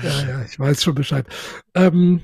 Ja, 0.03 0.29
ja, 0.29 0.43
ich 0.43 0.59
weiß 0.59 0.83
schon 0.83 0.97
Bescheid. 0.97 1.29
Ähm, 1.77 2.23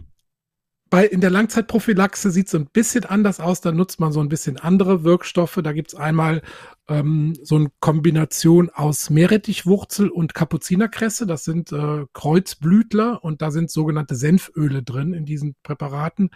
bei, 0.89 1.05
in 1.05 1.21
der 1.21 1.31
Langzeitprophylaxe 1.31 2.31
sieht 2.31 2.47
es 2.47 2.55
ein 2.55 2.67
bisschen 2.67 3.05
anders 3.05 3.41
aus. 3.41 3.61
Da 3.61 3.73
nutzt 3.73 3.99
man 3.99 4.13
so 4.13 4.21
ein 4.21 4.29
bisschen 4.29 4.57
andere 4.57 5.03
Wirkstoffe. 5.03 5.59
Da 5.63 5.73
gibt's 5.73 5.97
einmal 5.97 6.43
ähm, 6.89 7.35
so 7.43 7.57
eine 7.57 7.71
Kombination 7.81 8.71
aus 8.71 9.11
Meerrettichwurzel 9.11 10.09
und 10.09 10.35
Kapuzinerkresse. 10.35 11.27
Das 11.27 11.45
sind 11.45 11.73
äh, 11.73 12.07
Kreuzblütler 12.13 13.25
und 13.25 13.43
da 13.43 13.51
sind 13.51 13.71
sogenannte 13.71 14.15
Senföle 14.15 14.83
drin 14.83 15.13
in 15.13 15.25
diesen 15.25 15.57
Präparaten. 15.65 16.31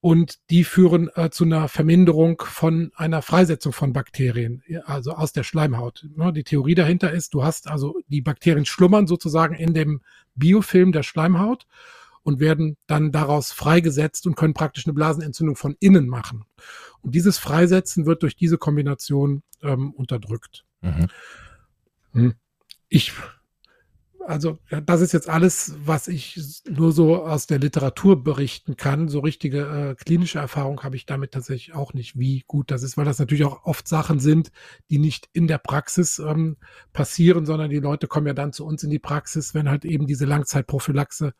Und 0.00 0.38
die 0.48 0.64
führen 0.64 1.10
äh, 1.14 1.30
zu 1.30 1.44
einer 1.44 1.68
Verminderung 1.68 2.42
von 2.44 2.90
einer 2.96 3.22
Freisetzung 3.22 3.72
von 3.72 3.92
Bakterien, 3.92 4.62
also 4.86 5.12
aus 5.12 5.32
der 5.32 5.44
Schleimhaut. 5.44 6.08
Ne, 6.16 6.32
die 6.32 6.42
Theorie 6.42 6.74
dahinter 6.74 7.12
ist, 7.12 7.34
du 7.34 7.44
hast 7.44 7.68
also 7.68 8.00
die 8.08 8.22
Bakterien 8.22 8.64
schlummern 8.64 9.06
sozusagen 9.06 9.54
in 9.54 9.74
dem 9.74 10.00
Biofilm 10.34 10.92
der 10.92 11.02
Schleimhaut 11.02 11.66
und 12.22 12.40
werden 12.40 12.76
dann 12.86 13.12
daraus 13.12 13.52
freigesetzt 13.52 14.26
und 14.26 14.36
können 14.36 14.54
praktisch 14.54 14.86
eine 14.86 14.94
Blasenentzündung 14.94 15.56
von 15.56 15.76
innen 15.80 16.08
machen. 16.08 16.44
Und 17.02 17.14
dieses 17.14 17.38
Freisetzen 17.38 18.06
wird 18.06 18.22
durch 18.22 18.36
diese 18.36 18.58
Kombination 18.58 19.42
ähm, 19.62 19.92
unterdrückt. 19.92 20.64
Mhm. 20.82 21.06
Hm. 22.12 22.34
Ich, 22.88 23.12
also 24.26 24.58
das 24.84 25.00
ist 25.00 25.12
jetzt 25.12 25.28
alles, 25.28 25.76
was 25.84 26.08
ich 26.08 26.62
nur 26.68 26.92
so 26.92 27.24
aus 27.24 27.46
der 27.46 27.58
Literatur 27.58 28.22
berichten 28.22 28.76
kann. 28.76 29.08
So 29.08 29.20
richtige 29.20 29.60
äh, 29.60 29.94
klinische 29.94 30.40
Erfahrung 30.40 30.82
habe 30.82 30.96
ich 30.96 31.06
damit 31.06 31.32
tatsächlich 31.32 31.74
auch 31.74 31.94
nicht, 31.94 32.18
wie 32.18 32.44
gut 32.46 32.70
das 32.70 32.82
ist, 32.82 32.96
weil 32.96 33.04
das 33.04 33.18
natürlich 33.18 33.44
auch 33.44 33.64
oft 33.64 33.86
Sachen 33.86 34.18
sind, 34.18 34.50
die 34.90 34.98
nicht 34.98 35.28
in 35.32 35.46
der 35.46 35.58
Praxis 35.58 36.18
ähm, 36.18 36.56
passieren, 36.92 37.46
sondern 37.46 37.70
die 37.70 37.78
Leute 37.78 38.08
kommen 38.08 38.26
ja 38.26 38.34
dann 38.34 38.52
zu 38.52 38.66
uns 38.66 38.82
in 38.82 38.90
die 38.90 38.98
Praxis, 38.98 39.54
wenn 39.54 39.70
halt 39.70 39.84
eben 39.84 40.06
diese 40.06 40.26
Langzeitprophylaxe 40.26 41.32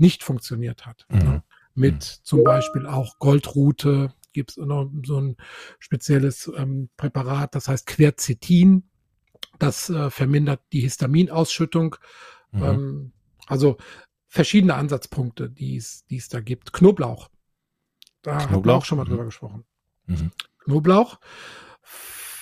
nicht 0.00 0.22
funktioniert 0.22 0.86
hat. 0.86 1.06
Mhm. 1.08 1.18
Ne? 1.18 1.42
Mit 1.74 1.94
mhm. 1.94 2.24
zum 2.24 2.44
Beispiel 2.44 2.86
auch 2.86 3.18
Goldrute 3.18 4.12
gibt 4.32 4.50
es 4.50 4.56
noch 4.56 4.90
so 5.04 5.20
ein 5.20 5.36
spezielles 5.78 6.50
ähm, 6.56 6.88
Präparat, 6.96 7.54
das 7.54 7.68
heißt 7.68 7.86
Quercetin. 7.86 8.84
Das 9.58 9.90
äh, 9.90 10.10
vermindert 10.10 10.60
die 10.72 10.80
Histaminausschüttung. 10.80 11.96
Mhm. 12.52 12.62
Ähm, 12.62 13.12
also 13.46 13.76
verschiedene 14.28 14.74
Ansatzpunkte, 14.74 15.50
die 15.50 15.76
es 15.76 16.28
da 16.28 16.40
gibt. 16.40 16.72
Knoblauch. 16.72 17.28
Da 18.22 18.38
Knoblauch? 18.38 18.50
haben 18.50 18.64
wir 18.64 18.74
auch 18.74 18.84
schon 18.84 18.98
mal 18.98 19.04
mhm. 19.04 19.08
drüber 19.08 19.24
gesprochen. 19.24 19.64
Mhm. 20.06 20.30
Knoblauch 20.64 21.18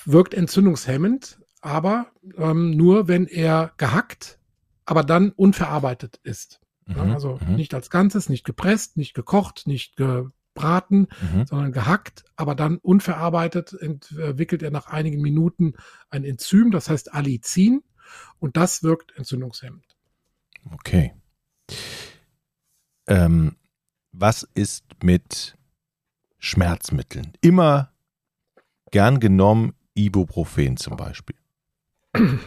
wirkt 0.04 0.34
entzündungshemmend, 0.34 1.40
aber 1.60 2.10
ähm, 2.36 2.70
nur, 2.70 3.08
wenn 3.08 3.26
er 3.26 3.72
gehackt, 3.76 4.38
aber 4.84 5.02
dann 5.02 5.30
unverarbeitet 5.32 6.18
ist. 6.22 6.60
Mhm. 6.88 6.96
Ja, 6.96 7.14
also 7.14 7.38
mhm. 7.46 7.56
nicht 7.56 7.74
als 7.74 7.90
Ganzes, 7.90 8.28
nicht 8.28 8.44
gepresst, 8.44 8.96
nicht 8.96 9.14
gekocht, 9.14 9.66
nicht 9.66 9.96
gebraten, 9.96 11.08
mhm. 11.20 11.46
sondern 11.46 11.72
gehackt, 11.72 12.24
aber 12.34 12.54
dann 12.54 12.78
unverarbeitet 12.78 13.74
entwickelt 13.74 14.62
er 14.62 14.70
nach 14.70 14.86
einigen 14.86 15.20
Minuten 15.20 15.74
ein 16.10 16.24
Enzym, 16.24 16.70
das 16.70 16.88
heißt 16.88 17.12
Allicin, 17.12 17.82
und 18.38 18.56
das 18.56 18.82
wirkt 18.82 19.16
entzündungshemmend. 19.16 19.84
Okay. 20.72 21.14
Ähm, 23.06 23.56
was 24.12 24.48
ist 24.54 24.84
mit 25.02 25.56
Schmerzmitteln? 26.38 27.32
Immer 27.42 27.92
gern 28.90 29.20
genommen 29.20 29.74
Ibuprofen 29.94 30.78
zum 30.78 30.96
Beispiel. 30.96 31.36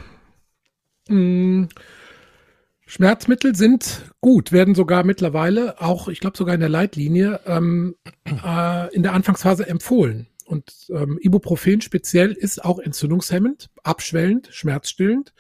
Schmerzmittel 2.92 3.56
sind 3.56 4.12
gut, 4.20 4.52
werden 4.52 4.76
sogar 4.76 5.06
mittlerweile 5.06 5.80
auch, 5.80 6.10
ich 6.10 6.20
glaube 6.20 6.36
sogar 6.36 6.56
in 6.56 6.60
der 6.60 6.68
Leitlinie, 6.68 7.40
ähm, 7.46 7.96
äh, 8.26 8.94
in 8.94 9.02
der 9.02 9.14
Anfangsphase 9.14 9.66
empfohlen. 9.66 10.28
Und 10.44 10.88
ähm, 10.90 11.18
Ibuprofen 11.22 11.80
speziell 11.80 12.34
ist 12.34 12.66
auch 12.66 12.80
entzündungshemmend, 12.80 13.70
abschwellend, 13.84 14.50
schmerzstillend 14.52 15.34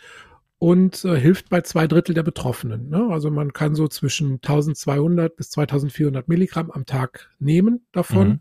und 0.59 1.03
äh, 1.03 1.19
hilft 1.19 1.49
bei 1.49 1.59
zwei 1.59 1.87
Drittel 1.87 2.15
der 2.15 2.23
Betroffenen. 2.23 2.87
Ne? 2.87 3.09
Also 3.11 3.29
man 3.29 3.51
kann 3.51 3.75
so 3.75 3.89
zwischen 3.89 4.35
1200 4.35 5.35
bis 5.35 5.49
2400 5.49 6.29
Milligramm 6.29 6.71
am 6.71 6.85
Tag 6.85 7.31
nehmen 7.39 7.85
davon. 7.91 8.27
Mhm. 8.29 8.39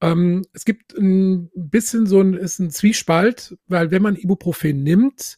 Ähm, 0.00 0.42
es 0.54 0.64
gibt 0.64 0.96
ein 0.96 1.50
bisschen 1.54 2.06
so 2.06 2.22
ein, 2.22 2.32
ist 2.32 2.60
ein 2.60 2.70
Zwiespalt, 2.70 3.58
weil 3.66 3.90
wenn 3.90 4.00
man 4.00 4.16
Ibuprofen 4.16 4.82
nimmt, 4.82 5.36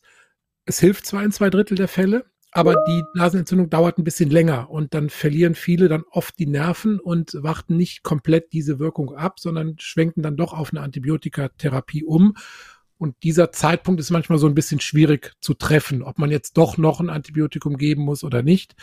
es 0.64 0.78
hilft 0.78 1.06
zwar 1.06 1.24
in 1.24 1.32
zwei 1.32 1.50
Drittel 1.50 1.76
der 1.76 1.88
Fälle, 1.88 2.24
aber 2.58 2.82
die 2.88 3.04
Blasenentzündung 3.12 3.70
dauert 3.70 3.98
ein 3.98 4.04
bisschen 4.04 4.30
länger 4.30 4.68
und 4.68 4.92
dann 4.92 5.10
verlieren 5.10 5.54
viele 5.54 5.88
dann 5.88 6.02
oft 6.10 6.36
die 6.40 6.46
Nerven 6.46 6.98
und 6.98 7.32
warten 7.34 7.76
nicht 7.76 8.02
komplett 8.02 8.52
diese 8.52 8.80
Wirkung 8.80 9.14
ab, 9.14 9.38
sondern 9.38 9.76
schwenken 9.78 10.22
dann 10.22 10.36
doch 10.36 10.52
auf 10.52 10.72
eine 10.72 10.80
Antibiotikatherapie 10.80 12.02
um. 12.02 12.34
Und 12.96 13.14
dieser 13.22 13.52
Zeitpunkt 13.52 14.00
ist 14.00 14.10
manchmal 14.10 14.38
so 14.38 14.48
ein 14.48 14.56
bisschen 14.56 14.80
schwierig 14.80 15.34
zu 15.40 15.54
treffen, 15.54 16.02
ob 16.02 16.18
man 16.18 16.32
jetzt 16.32 16.56
doch 16.56 16.78
noch 16.78 16.98
ein 16.98 17.10
Antibiotikum 17.10 17.76
geben 17.76 18.02
muss 18.02 18.24
oder 18.24 18.42
nicht. 18.42 18.74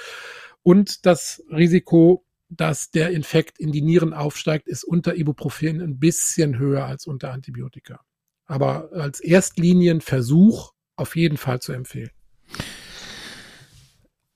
Und 0.64 1.06
das 1.06 1.44
Risiko 1.52 2.26
dass 2.48 2.92
der 2.92 3.10
Infekt 3.10 3.60
in 3.60 3.72
die 3.72 3.82
Nieren 3.82 4.14
aufsteigt, 4.14 4.68
ist 4.68 4.84
unter 4.84 5.16
Ibuprofen 5.16 5.82
ein 5.82 6.00
bisschen 6.00 6.58
höher 6.58 6.86
als 6.86 7.08
unter 7.08 7.32
Antibiotika. 7.34 8.02
Aber 8.46 8.90
als 8.94 9.20
Erstlinienversuch 9.20 10.74
auf 10.96 11.16
jeden 11.16 11.38
Fall 11.38 11.60
zu 11.60 11.74
empfehlen. 11.74 12.12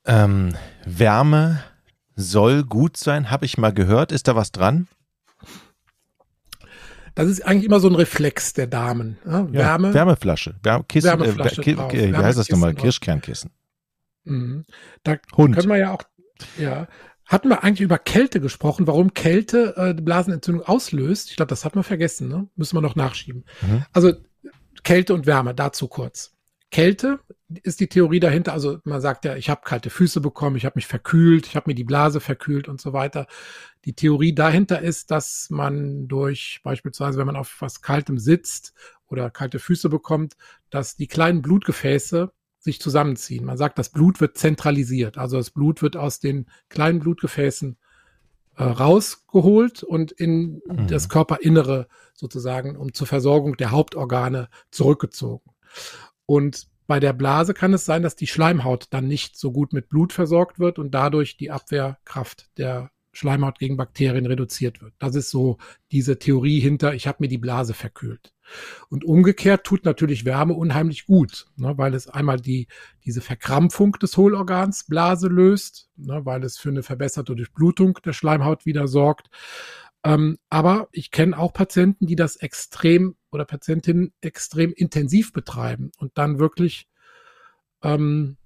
Ähm, 0.05 0.55
Wärme 0.85 1.63
soll 2.15 2.63
gut 2.63 2.97
sein, 2.97 3.31
habe 3.31 3.45
ich 3.45 3.57
mal 3.57 3.73
gehört. 3.73 4.11
Ist 4.11 4.27
da 4.27 4.35
was 4.35 4.51
dran? 4.51 4.87
Das 7.15 7.27
ist 7.27 7.45
eigentlich 7.45 7.65
immer 7.65 7.79
so 7.79 7.89
ein 7.89 7.95
Reflex 7.95 8.53
der 8.53 8.67
Damen. 8.67 9.17
Ja, 9.25 9.51
Wärme. 9.51 9.93
Wärmeflasche. 9.93 10.55
Wärme, 10.63 10.85
Kissen, 10.85 11.07
Wärmeflasche 11.07 11.61
äh, 11.61 11.75
drauf, 11.75 11.91
wie 11.93 12.15
heißt 12.15 12.39
das 12.39 12.49
nochmal? 12.49 12.73
Kirschkernkissen. 12.73 13.51
Mhm. 14.23 14.65
Da 15.03 15.17
Hund. 15.35 15.55
können 15.55 15.69
wir 15.69 15.77
ja 15.77 15.91
auch, 15.91 16.03
ja, 16.57 16.87
hatten 17.25 17.49
wir 17.49 17.63
eigentlich 17.63 17.81
über 17.81 17.97
Kälte 17.97 18.39
gesprochen, 18.39 18.87
warum 18.87 19.13
Kälte 19.13 19.75
äh, 19.75 19.93
Blasenentzündung 19.93 20.65
auslöst? 20.65 21.29
Ich 21.29 21.35
glaube, 21.35 21.49
das 21.49 21.65
hat 21.65 21.75
man 21.75 21.83
vergessen, 21.83 22.27
ne? 22.27 22.47
Müssen 22.55 22.75
wir 22.75 22.81
noch 22.81 22.95
nachschieben. 22.95 23.45
Mhm. 23.61 23.85
Also 23.91 24.13
Kälte 24.83 25.13
und 25.13 25.25
Wärme, 25.25 25.53
dazu 25.53 25.87
kurz. 25.87 26.33
Kälte 26.71 27.19
ist 27.63 27.79
die 27.79 27.87
Theorie 27.87 28.19
dahinter, 28.19 28.53
also 28.53 28.79
man 28.83 29.01
sagt 29.01 29.25
ja, 29.25 29.35
ich 29.35 29.49
habe 29.49 29.61
kalte 29.63 29.89
Füße 29.89 30.21
bekommen, 30.21 30.55
ich 30.55 30.65
habe 30.65 30.73
mich 30.75 30.87
verkühlt, 30.87 31.47
ich 31.47 31.55
habe 31.55 31.69
mir 31.69 31.75
die 31.75 31.83
Blase 31.83 32.19
verkühlt 32.19 32.67
und 32.67 32.79
so 32.79 32.93
weiter. 32.93 33.25
Die 33.85 33.93
Theorie 33.93 34.35
dahinter 34.35 34.81
ist, 34.81 35.09
dass 35.09 35.49
man 35.49 36.07
durch 36.07 36.61
beispielsweise, 36.63 37.17
wenn 37.17 37.25
man 37.25 37.35
auf 37.35 37.57
was 37.59 37.81
Kaltem 37.81 38.19
sitzt 38.19 38.73
oder 39.07 39.31
kalte 39.31 39.57
Füße 39.57 39.89
bekommt, 39.89 40.35
dass 40.69 40.95
die 40.95 41.07
kleinen 41.07 41.41
Blutgefäße 41.41 42.31
sich 42.59 42.79
zusammenziehen. 42.79 43.45
Man 43.45 43.57
sagt, 43.57 43.79
das 43.79 43.89
Blut 43.89 44.21
wird 44.21 44.37
zentralisiert. 44.37 45.17
Also 45.17 45.37
das 45.37 45.49
Blut 45.49 45.81
wird 45.81 45.97
aus 45.97 46.19
den 46.19 46.45
kleinen 46.67 46.99
Blutgefäßen 46.99 47.77
äh, 48.57 48.63
rausgeholt 48.63 49.81
und 49.81 50.11
in 50.11 50.61
mhm. 50.67 50.87
das 50.87 51.09
Körperinnere 51.09 51.87
sozusagen 52.13 52.75
um 52.75 52.93
zur 52.93 53.07
Versorgung 53.07 53.57
der 53.57 53.71
Hauptorgane 53.71 54.49
zurückgezogen. 54.69 55.49
Und 56.25 56.68
bei 56.89 56.99
der 56.99 57.13
Blase 57.13 57.53
kann 57.53 57.71
es 57.71 57.85
sein, 57.85 58.01
dass 58.01 58.15
die 58.15 58.25
Schleimhaut 58.25 58.87
dann 58.89 59.07
nicht 59.07 59.37
so 59.37 59.51
gut 59.51 59.73
mit 59.73 59.89
Blut 59.89 60.11
versorgt 60.11 60.57
wird 60.57 60.79
und 60.79 60.89
dadurch 60.89 61.37
die 61.37 61.51
Abwehrkraft 61.51 62.49
der 62.57 62.89
Schleimhaut 63.11 63.59
gegen 63.59 63.77
Bakterien 63.77 64.25
reduziert 64.25 64.81
wird. 64.81 64.95
Das 64.97 65.13
ist 65.13 65.29
so 65.29 65.59
diese 65.91 66.17
Theorie 66.17 66.59
hinter, 66.59 66.95
ich 66.95 67.05
habe 67.05 67.17
mir 67.19 67.27
die 67.27 67.37
Blase 67.37 67.75
verkühlt. 67.75 68.33
Und 68.89 69.03
umgekehrt 69.03 69.65
tut 69.65 69.85
natürlich 69.85 70.25
Wärme 70.25 70.55
unheimlich 70.55 71.05
gut, 71.05 71.45
ne, 71.57 71.77
weil 71.77 71.93
es 71.93 72.07
einmal 72.07 72.39
die, 72.39 72.67
diese 73.05 73.21
Verkrampfung 73.21 73.91
des 73.93 74.17
Hohlorgans 74.17 74.85
Blase 74.85 75.27
löst, 75.27 75.91
ne, 75.95 76.25
weil 76.25 76.43
es 76.43 76.57
für 76.57 76.69
eine 76.69 76.81
verbesserte 76.81 77.35
Durchblutung 77.35 77.99
der 78.03 78.13
Schleimhaut 78.13 78.65
wieder 78.65 78.87
sorgt. 78.87 79.29
Ähm, 80.03 80.37
aber 80.49 80.87
ich 80.91 81.11
kenne 81.11 81.37
auch 81.37 81.53
Patienten, 81.53 82.07
die 82.07 82.15
das 82.15 82.37
extrem 82.37 83.15
oder 83.31 83.45
Patientinnen 83.45 84.13
extrem 84.21 84.73
intensiv 84.73 85.33
betreiben 85.33 85.91
und 85.97 86.17
dann 86.17 86.39
wirklich 86.39 86.87
ähm, 87.83 88.37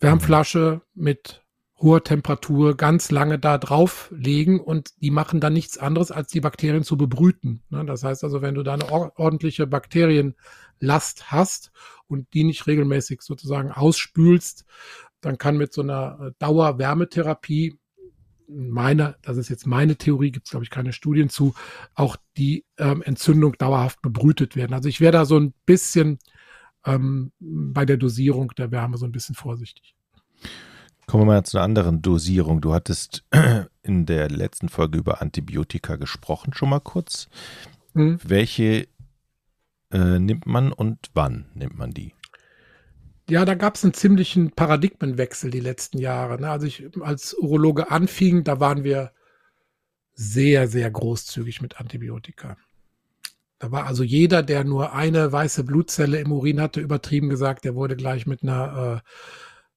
Wärmflasche 0.00 0.82
mit 0.94 1.44
hoher 1.80 2.04
Temperatur 2.04 2.76
ganz 2.76 3.10
lange 3.10 3.38
da 3.38 3.58
drauf 3.58 4.10
legen 4.14 4.60
und 4.60 4.92
die 5.02 5.10
machen 5.10 5.40
dann 5.40 5.52
nichts 5.52 5.76
anderes, 5.76 6.10
als 6.10 6.30
die 6.30 6.40
Bakterien 6.40 6.84
zu 6.84 6.96
bebrüten. 6.96 7.62
Ne? 7.68 7.84
Das 7.84 8.04
heißt 8.04 8.22
also, 8.24 8.42
wenn 8.42 8.54
du 8.54 8.62
da 8.62 8.74
eine 8.74 8.90
ordentliche 8.90 9.66
Bakterienlast 9.66 11.30
hast 11.32 11.72
und 12.06 12.32
die 12.32 12.44
nicht 12.44 12.66
regelmäßig 12.66 13.22
sozusagen 13.22 13.72
ausspülst, 13.72 14.64
dann 15.20 15.38
kann 15.38 15.56
mit 15.56 15.72
so 15.72 15.82
einer 15.82 16.18
äh, 16.20 16.32
Dauerwärmetherapie 16.38 17.78
meine, 18.48 19.16
das 19.22 19.36
ist 19.36 19.48
jetzt 19.48 19.66
meine 19.66 19.96
Theorie, 19.96 20.30
gibt 20.30 20.46
es 20.46 20.50
glaube 20.50 20.64
ich 20.64 20.70
keine 20.70 20.92
Studien 20.92 21.28
zu, 21.28 21.54
auch 21.94 22.16
die 22.36 22.64
ähm, 22.78 23.02
Entzündung 23.02 23.54
dauerhaft 23.58 24.02
bebrütet 24.02 24.56
werden. 24.56 24.74
Also 24.74 24.88
ich 24.88 25.00
wäre 25.00 25.12
da 25.12 25.24
so 25.24 25.38
ein 25.38 25.54
bisschen 25.66 26.18
ähm, 26.84 27.32
bei 27.40 27.84
der 27.84 27.96
Dosierung 27.96 28.52
der 28.56 28.70
Wärme 28.70 28.96
so 28.98 29.06
ein 29.06 29.12
bisschen 29.12 29.34
vorsichtig. 29.34 29.94
Kommen 31.06 31.22
wir 31.22 31.34
mal 31.34 31.44
zu 31.44 31.58
einer 31.58 31.64
anderen 31.64 32.02
Dosierung. 32.02 32.60
Du 32.60 32.72
hattest 32.72 33.24
in 33.82 34.06
der 34.06 34.30
letzten 34.30 34.68
Folge 34.68 34.98
über 34.98 35.20
Antibiotika 35.20 35.96
gesprochen, 35.96 36.54
schon 36.54 36.70
mal 36.70 36.80
kurz. 36.80 37.28
Mhm. 37.92 38.18
Welche 38.22 38.88
äh, 39.90 40.18
nimmt 40.18 40.46
man 40.46 40.72
und 40.72 41.10
wann 41.14 41.46
nimmt 41.54 41.76
man 41.76 41.90
die? 41.92 42.14
Ja, 43.28 43.44
da 43.44 43.54
gab 43.54 43.76
es 43.76 43.84
einen 43.84 43.94
ziemlichen 43.94 44.50
Paradigmenwechsel 44.50 45.50
die 45.50 45.60
letzten 45.60 45.98
Jahre. 45.98 46.40
Ne? 46.40 46.50
Als 46.50 46.64
ich 46.64 46.84
als 47.00 47.34
Urologe 47.34 47.90
anfing, 47.90 48.44
da 48.44 48.60
waren 48.60 48.84
wir 48.84 49.12
sehr, 50.14 50.68
sehr 50.68 50.90
großzügig 50.90 51.62
mit 51.62 51.80
Antibiotika. 51.80 52.56
Da 53.58 53.70
war 53.72 53.86
also 53.86 54.02
jeder, 54.02 54.42
der 54.42 54.64
nur 54.64 54.92
eine 54.92 55.32
weiße 55.32 55.64
Blutzelle 55.64 56.20
im 56.20 56.32
Urin 56.32 56.60
hatte, 56.60 56.80
übertrieben 56.80 57.30
gesagt, 57.30 57.64
der 57.64 57.74
wurde 57.74 57.96
gleich 57.96 58.26
mit 58.26 58.42
einer 58.42 59.02
äh, 59.02 59.10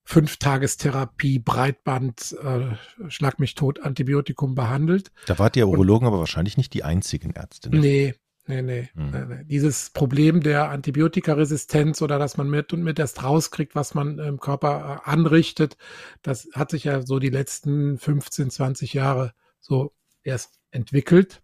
Fünftagestherapie, 0.04 1.38
Breitband, 1.38 2.36
äh, 2.42 3.10
Schlag 3.10 3.38
mich 3.38 3.54
tot, 3.54 3.80
Antibiotikum 3.80 4.54
behandelt. 4.54 5.10
Da 5.26 5.38
wart 5.38 5.56
ihr 5.56 5.68
Urologen 5.68 6.06
aber 6.06 6.18
wahrscheinlich 6.18 6.56
nicht 6.56 6.74
die 6.74 6.84
einzigen 6.84 7.30
Ärzte. 7.30 7.70
Ne? 7.70 7.78
Nee, 7.78 8.14
nee, 8.48 8.62
nee, 8.62 8.88
hm. 8.94 9.10
nee, 9.10 9.24
nee. 9.26 9.44
Dieses 9.44 9.90
Problem 9.90 10.40
der 10.42 10.70
Antibiotikaresistenz 10.70 12.02
oder 12.02 12.18
dass 12.18 12.36
man 12.36 12.50
mit 12.50 12.72
und 12.72 12.82
mit 12.82 12.98
erst 12.98 13.22
rauskriegt, 13.22 13.74
was 13.74 13.94
man 13.94 14.18
im 14.18 14.40
Körper 14.40 15.02
äh, 15.06 15.10
anrichtet, 15.10 15.76
das 16.22 16.48
hat 16.54 16.70
sich 16.70 16.84
ja 16.84 17.02
so 17.02 17.18
die 17.18 17.30
letzten 17.30 17.98
15, 17.98 18.50
20 18.50 18.94
Jahre 18.94 19.34
so 19.60 19.92
erst 20.22 20.58
entwickelt. 20.70 21.42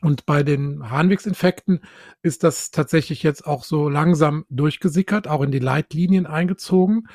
Und 0.00 0.26
bei 0.26 0.42
den 0.42 0.90
Harnwegsinfekten 0.90 1.80
ist 2.22 2.42
das 2.42 2.70
tatsächlich 2.70 3.22
jetzt 3.22 3.46
auch 3.46 3.62
so 3.62 3.88
langsam 3.88 4.44
durchgesickert, 4.48 5.28
auch 5.28 5.42
in 5.42 5.52
die 5.52 5.60
Leitlinien 5.60 6.26
eingezogen 6.26 7.08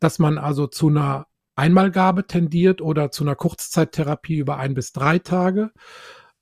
dass 0.00 0.18
man 0.18 0.38
also 0.38 0.66
zu 0.66 0.88
einer 0.88 1.26
Einmalgabe 1.54 2.26
tendiert 2.26 2.80
oder 2.80 3.10
zu 3.10 3.22
einer 3.22 3.36
Kurzzeittherapie 3.36 4.38
über 4.38 4.56
ein 4.56 4.74
bis 4.74 4.92
drei 4.92 5.18
Tage. 5.18 5.70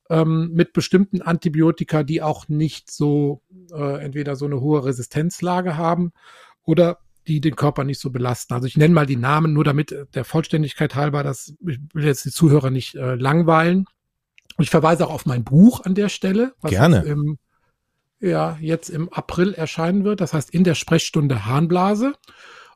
Ähm, 0.09 0.51
mit 0.53 0.73
bestimmten 0.73 1.23
Antibiotika, 1.23 2.03
die 2.03 2.23
auch 2.23 2.49
nicht 2.49 2.91
so 2.91 3.43
äh, 3.73 4.03
entweder 4.03 4.37
so 4.37 4.47
eine 4.47 4.61
hohe 4.61 4.85
Resistenzlage 4.85 5.77
haben 5.77 6.13
oder 6.65 6.99
die 7.27 7.41
den 7.41 7.57
Körper 7.57 7.85
nicht 7.85 8.01
so 8.01 8.11
belasten. 8.11 8.55
Also 8.55 8.67
ich 8.67 8.77
nenne 8.77 8.95
mal 8.95 9.07
die 9.07 9.17
Namen 9.17 9.53
nur 9.53 9.65
damit 9.65 9.93
äh, 9.93 10.07
der 10.15 10.25
Vollständigkeit 10.25 10.95
halber, 10.95 11.23
dass 11.23 11.55
ich 11.67 11.79
will 11.93 12.05
jetzt 12.05 12.25
die 12.25 12.31
Zuhörer 12.31 12.71
nicht 12.71 12.95
äh, 12.95 13.15
langweilen. 13.15 13.85
Ich 14.59 14.71
verweise 14.71 15.07
auch 15.07 15.13
auf 15.13 15.27
mein 15.27 15.45
Buch 15.45 15.85
an 15.85 15.95
der 15.95 16.09
Stelle, 16.09 16.55
was 16.61 16.71
Gerne. 16.71 17.03
Im, 17.03 17.39
ja, 18.19 18.57
jetzt 18.61 18.89
im 18.89 19.13
April 19.13 19.55
erscheinen 19.55 20.05
wird. 20.05 20.21
Das 20.21 20.33
heißt 20.33 20.51
in 20.51 20.65
der 20.65 20.75
Sprechstunde 20.75 21.45
Harnblase. 21.47 22.15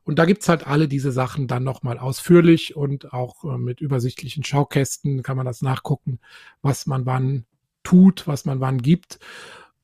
Und 0.05 0.19
da 0.19 0.25
gibt's 0.25 0.49
halt 0.49 0.67
alle 0.67 0.89
diese 0.89 1.13
Sachen 1.13 1.47
dann 1.47 1.63
nochmal 1.63 1.99
ausführlich 1.99 2.77
und 2.77 3.13
auch 3.13 3.45
äh, 3.45 3.59
mit 3.59 3.81
übersichtlichen 3.81 4.45
Schaukästen 4.45 5.23
kann 5.23 5.37
man 5.37 5.47
das 5.47 5.63
nachgucken, 5.63 6.19
was 6.61 6.87
man 6.87 7.07
wann 7.07 7.45
tut, 7.83 8.27
was 8.27 8.45
man 8.45 8.61
wann 8.61 8.83
gibt. 8.83 9.19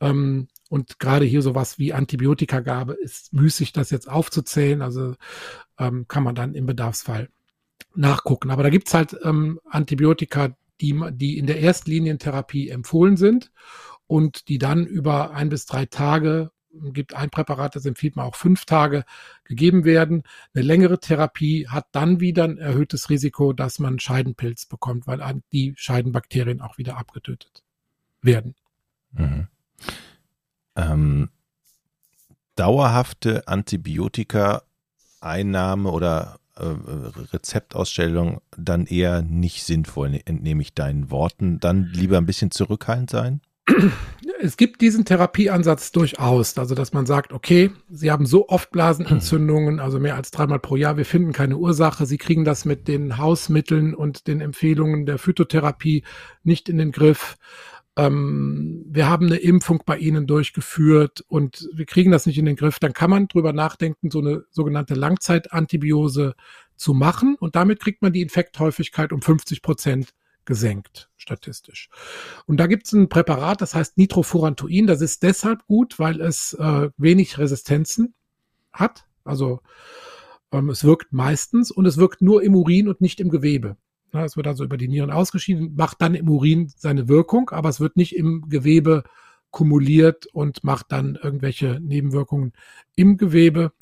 Ähm, 0.00 0.48
und 0.68 0.98
gerade 0.98 1.24
hier 1.24 1.42
sowas 1.42 1.78
wie 1.78 1.92
Antibiotikagabe 1.92 2.94
ist 2.94 3.32
müßig, 3.32 3.72
das 3.72 3.90
jetzt 3.90 4.08
aufzuzählen. 4.08 4.82
Also 4.82 5.14
ähm, 5.78 6.06
kann 6.08 6.24
man 6.24 6.34
dann 6.34 6.54
im 6.54 6.66
Bedarfsfall 6.66 7.28
nachgucken. 7.94 8.50
Aber 8.50 8.62
da 8.62 8.70
gibt's 8.70 8.94
halt 8.94 9.16
ähm, 9.24 9.60
Antibiotika, 9.64 10.56
die, 10.80 11.00
die 11.12 11.38
in 11.38 11.46
der 11.46 11.60
Erstlinientherapie 11.60 12.68
empfohlen 12.68 13.16
sind 13.16 13.50
und 14.06 14.48
die 14.48 14.58
dann 14.58 14.86
über 14.86 15.32
ein 15.32 15.48
bis 15.48 15.66
drei 15.66 15.86
Tage 15.86 16.50
gibt 16.70 17.14
ein 17.14 17.30
Präparat, 17.30 17.76
das 17.76 17.86
empfiehlt 17.86 18.16
man 18.16 18.26
auch 18.26 18.34
fünf 18.34 18.64
Tage 18.64 19.04
gegeben 19.44 19.84
werden. 19.84 20.24
Eine 20.54 20.64
längere 20.64 20.98
Therapie 21.00 21.68
hat 21.68 21.86
dann 21.92 22.20
wieder 22.20 22.44
ein 22.44 22.58
erhöhtes 22.58 23.08
Risiko, 23.10 23.52
dass 23.52 23.78
man 23.78 23.98
Scheidenpilz 23.98 24.66
bekommt, 24.66 25.06
weil 25.06 25.20
die 25.52 25.74
Scheidenbakterien 25.76 26.60
auch 26.60 26.78
wieder 26.78 26.96
abgetötet 26.96 27.62
werden. 28.22 28.54
Mhm. 29.12 29.48
Ähm, 30.76 31.30
dauerhafte 32.54 33.48
Antibiotika-Einnahme 33.48 35.90
oder 35.90 36.38
äh, 36.56 36.64
Rezeptausstellung 36.64 38.40
dann 38.56 38.86
eher 38.86 39.22
nicht 39.22 39.64
sinnvoll, 39.64 40.20
entnehme 40.24 40.62
ich 40.62 40.74
deinen 40.74 41.10
Worten. 41.10 41.60
Dann 41.60 41.84
lieber 41.84 42.16
ein 42.18 42.26
bisschen 42.26 42.50
zurückhaltend 42.50 43.10
sein? 43.10 43.40
Es 44.40 44.56
gibt 44.56 44.80
diesen 44.80 45.04
Therapieansatz 45.04 45.90
durchaus, 45.90 46.56
also 46.58 46.76
dass 46.76 46.92
man 46.92 47.06
sagt, 47.06 47.32
okay, 47.32 47.72
Sie 47.90 48.10
haben 48.10 48.24
so 48.24 48.48
oft 48.48 48.70
Blasenentzündungen, 48.70 49.80
also 49.80 49.98
mehr 49.98 50.14
als 50.14 50.30
dreimal 50.30 50.60
pro 50.60 50.76
Jahr, 50.76 50.96
wir 50.96 51.04
finden 51.04 51.32
keine 51.32 51.56
Ursache, 51.56 52.06
Sie 52.06 52.18
kriegen 52.18 52.44
das 52.44 52.64
mit 52.64 52.86
den 52.86 53.18
Hausmitteln 53.18 53.94
und 53.94 54.28
den 54.28 54.40
Empfehlungen 54.40 55.06
der 55.06 55.18
Phytotherapie 55.18 56.04
nicht 56.44 56.68
in 56.68 56.78
den 56.78 56.92
Griff. 56.92 57.36
Ähm, 57.96 58.84
wir 58.88 59.08
haben 59.08 59.26
eine 59.26 59.38
Impfung 59.38 59.82
bei 59.84 59.98
Ihnen 59.98 60.28
durchgeführt 60.28 61.24
und 61.26 61.68
wir 61.74 61.84
kriegen 61.84 62.12
das 62.12 62.26
nicht 62.26 62.38
in 62.38 62.44
den 62.44 62.56
Griff, 62.56 62.78
dann 62.78 62.92
kann 62.92 63.10
man 63.10 63.26
drüber 63.26 63.52
nachdenken, 63.52 64.10
so 64.10 64.20
eine 64.20 64.44
sogenannte 64.50 64.94
Langzeitantibiose 64.94 66.36
zu 66.76 66.94
machen. 66.94 67.34
Und 67.34 67.56
damit 67.56 67.80
kriegt 67.80 68.02
man 68.02 68.12
die 68.12 68.22
Infekthäufigkeit 68.22 69.12
um 69.12 69.20
50 69.20 69.62
Prozent 69.62 70.10
gesenkt, 70.48 71.10
statistisch. 71.18 71.90
Und 72.46 72.56
da 72.56 72.66
gibt 72.66 72.86
es 72.86 72.92
ein 72.94 73.10
Präparat, 73.10 73.60
das 73.60 73.74
heißt 73.74 73.98
Nitrofurantoin. 73.98 74.86
Das 74.86 75.02
ist 75.02 75.22
deshalb 75.22 75.66
gut, 75.66 75.98
weil 75.98 76.22
es 76.22 76.54
äh, 76.54 76.88
wenig 76.96 77.36
Resistenzen 77.36 78.14
hat. 78.72 79.04
Also 79.24 79.60
ähm, 80.50 80.70
es 80.70 80.84
wirkt 80.84 81.12
meistens 81.12 81.70
und 81.70 81.84
es 81.84 81.98
wirkt 81.98 82.22
nur 82.22 82.42
im 82.42 82.56
Urin 82.56 82.88
und 82.88 83.02
nicht 83.02 83.20
im 83.20 83.28
Gewebe. 83.28 83.76
Ja, 84.14 84.24
es 84.24 84.38
wird 84.38 84.46
also 84.46 84.64
über 84.64 84.78
die 84.78 84.88
Nieren 84.88 85.10
ausgeschieden, 85.10 85.74
macht 85.76 86.00
dann 86.00 86.14
im 86.14 86.30
Urin 86.30 86.72
seine 86.74 87.08
Wirkung, 87.08 87.50
aber 87.50 87.68
es 87.68 87.78
wird 87.78 87.98
nicht 87.98 88.16
im 88.16 88.48
Gewebe 88.48 89.04
kumuliert 89.50 90.26
und 90.32 90.64
macht 90.64 90.92
dann 90.92 91.18
irgendwelche 91.22 91.78
Nebenwirkungen 91.78 92.54
im 92.96 93.18
Gewebe. 93.18 93.72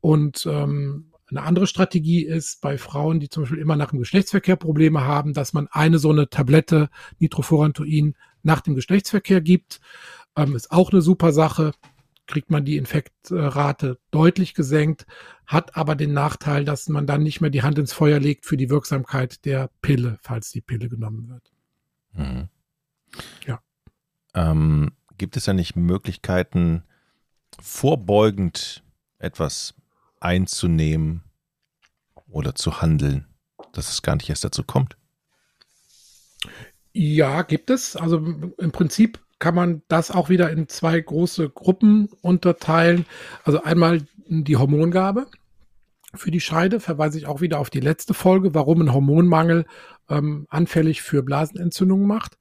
Und 0.00 0.46
ähm, 0.48 1.10
eine 1.28 1.42
andere 1.42 1.66
Strategie 1.66 2.24
ist 2.24 2.60
bei 2.60 2.78
Frauen, 2.78 3.18
die 3.18 3.28
zum 3.28 3.42
Beispiel 3.42 3.58
immer 3.58 3.76
nach 3.76 3.90
dem 3.90 3.98
Geschlechtsverkehr 3.98 4.56
Probleme 4.56 5.04
haben, 5.04 5.34
dass 5.34 5.52
man 5.52 5.66
eine 5.70 5.98
so 5.98 6.10
eine 6.10 6.28
Tablette 6.28 6.88
Nitrofurantoin 7.18 8.14
nach 8.42 8.60
dem 8.60 8.74
Geschlechtsverkehr 8.74 9.40
gibt. 9.40 9.80
Ähm, 10.36 10.54
ist 10.54 10.70
auch 10.70 10.92
eine 10.92 11.02
super 11.02 11.32
Sache. 11.32 11.72
Kriegt 12.26 12.50
man 12.50 12.64
die 12.64 12.76
Infektrate 12.76 13.98
deutlich 14.10 14.54
gesenkt, 14.54 15.06
hat 15.46 15.76
aber 15.76 15.94
den 15.94 16.12
Nachteil, 16.12 16.64
dass 16.64 16.88
man 16.88 17.06
dann 17.06 17.22
nicht 17.22 17.40
mehr 17.40 17.50
die 17.50 17.62
Hand 17.62 17.78
ins 17.78 17.92
Feuer 17.92 18.18
legt 18.18 18.46
für 18.46 18.56
die 18.56 18.70
Wirksamkeit 18.70 19.44
der 19.44 19.70
Pille, 19.80 20.18
falls 20.22 20.50
die 20.50 20.60
Pille 20.60 20.88
genommen 20.88 21.28
wird. 21.28 21.52
Mhm. 22.12 22.48
Ja. 23.46 23.60
Ähm, 24.34 24.92
gibt 25.18 25.36
es 25.36 25.46
ja 25.46 25.54
nicht 25.54 25.76
Möglichkeiten, 25.76 26.82
vorbeugend 27.60 28.84
etwas 29.18 29.74
einzunehmen 30.20 31.22
oder 32.28 32.54
zu 32.54 32.80
handeln, 32.80 33.26
dass 33.72 33.90
es 33.90 34.02
gar 34.02 34.16
nicht 34.16 34.28
erst 34.28 34.44
dazu 34.44 34.62
kommt? 34.62 34.96
Ja, 36.92 37.42
gibt 37.42 37.70
es. 37.70 37.96
Also 37.96 38.16
im 38.16 38.72
Prinzip 38.72 39.20
kann 39.38 39.54
man 39.54 39.82
das 39.88 40.10
auch 40.10 40.28
wieder 40.28 40.50
in 40.50 40.68
zwei 40.68 40.98
große 40.98 41.50
Gruppen 41.50 42.08
unterteilen. 42.22 43.04
Also 43.44 43.62
einmal 43.62 44.02
die 44.28 44.56
Hormongabe 44.56 45.26
für 46.14 46.30
die 46.30 46.40
Scheide, 46.40 46.80
verweise 46.80 47.18
ich 47.18 47.26
auch 47.26 47.40
wieder 47.40 47.58
auf 47.58 47.70
die 47.70 47.80
letzte 47.80 48.14
Folge, 48.14 48.54
warum 48.54 48.80
ein 48.80 48.94
Hormonmangel 48.94 49.66
ähm, 50.08 50.46
anfällig 50.48 51.02
für 51.02 51.22
Blasenentzündungen 51.22 52.06
macht. 52.06 52.38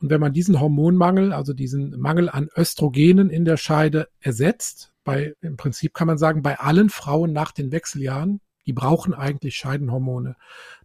Und 0.00 0.10
wenn 0.10 0.20
man 0.20 0.32
diesen 0.32 0.60
Hormonmangel, 0.60 1.32
also 1.32 1.54
diesen 1.54 1.98
Mangel 1.98 2.28
an 2.28 2.48
Östrogenen 2.56 3.30
in 3.30 3.44
der 3.44 3.56
Scheide 3.56 4.08
ersetzt, 4.20 4.92
bei, 5.06 5.34
im 5.40 5.56
Prinzip 5.56 5.94
kann 5.94 6.08
man 6.08 6.18
sagen, 6.18 6.42
bei 6.42 6.58
allen 6.58 6.90
Frauen 6.90 7.32
nach 7.32 7.52
den 7.52 7.72
Wechseljahren, 7.72 8.40
die 8.66 8.72
brauchen 8.72 9.14
eigentlich 9.14 9.56
Scheidenhormone. 9.56 10.36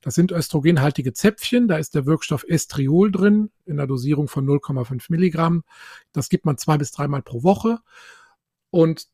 Das 0.01 0.13
sind 0.13 0.31
östrogenhaltige 0.31 1.12
Zäpfchen, 1.12 1.67
da 1.67 1.77
ist 1.77 1.95
der 1.95 2.05
Wirkstoff 2.05 2.45
Estriol 2.47 3.12
drin, 3.12 3.49
in 3.65 3.77
der 3.77 3.88
Dosierung 3.88 4.27
von 4.27 4.45
0,5 4.45 5.07
Milligramm. 5.10 5.63
Das 6.13 6.29
gibt 6.29 6.45
man 6.45 6.60
zwei 6.60 6.77
bis 6.77 6.91
dreimal 6.91 7.23
pro 7.23 7.41
Woche 7.41 7.79
und 8.69 9.07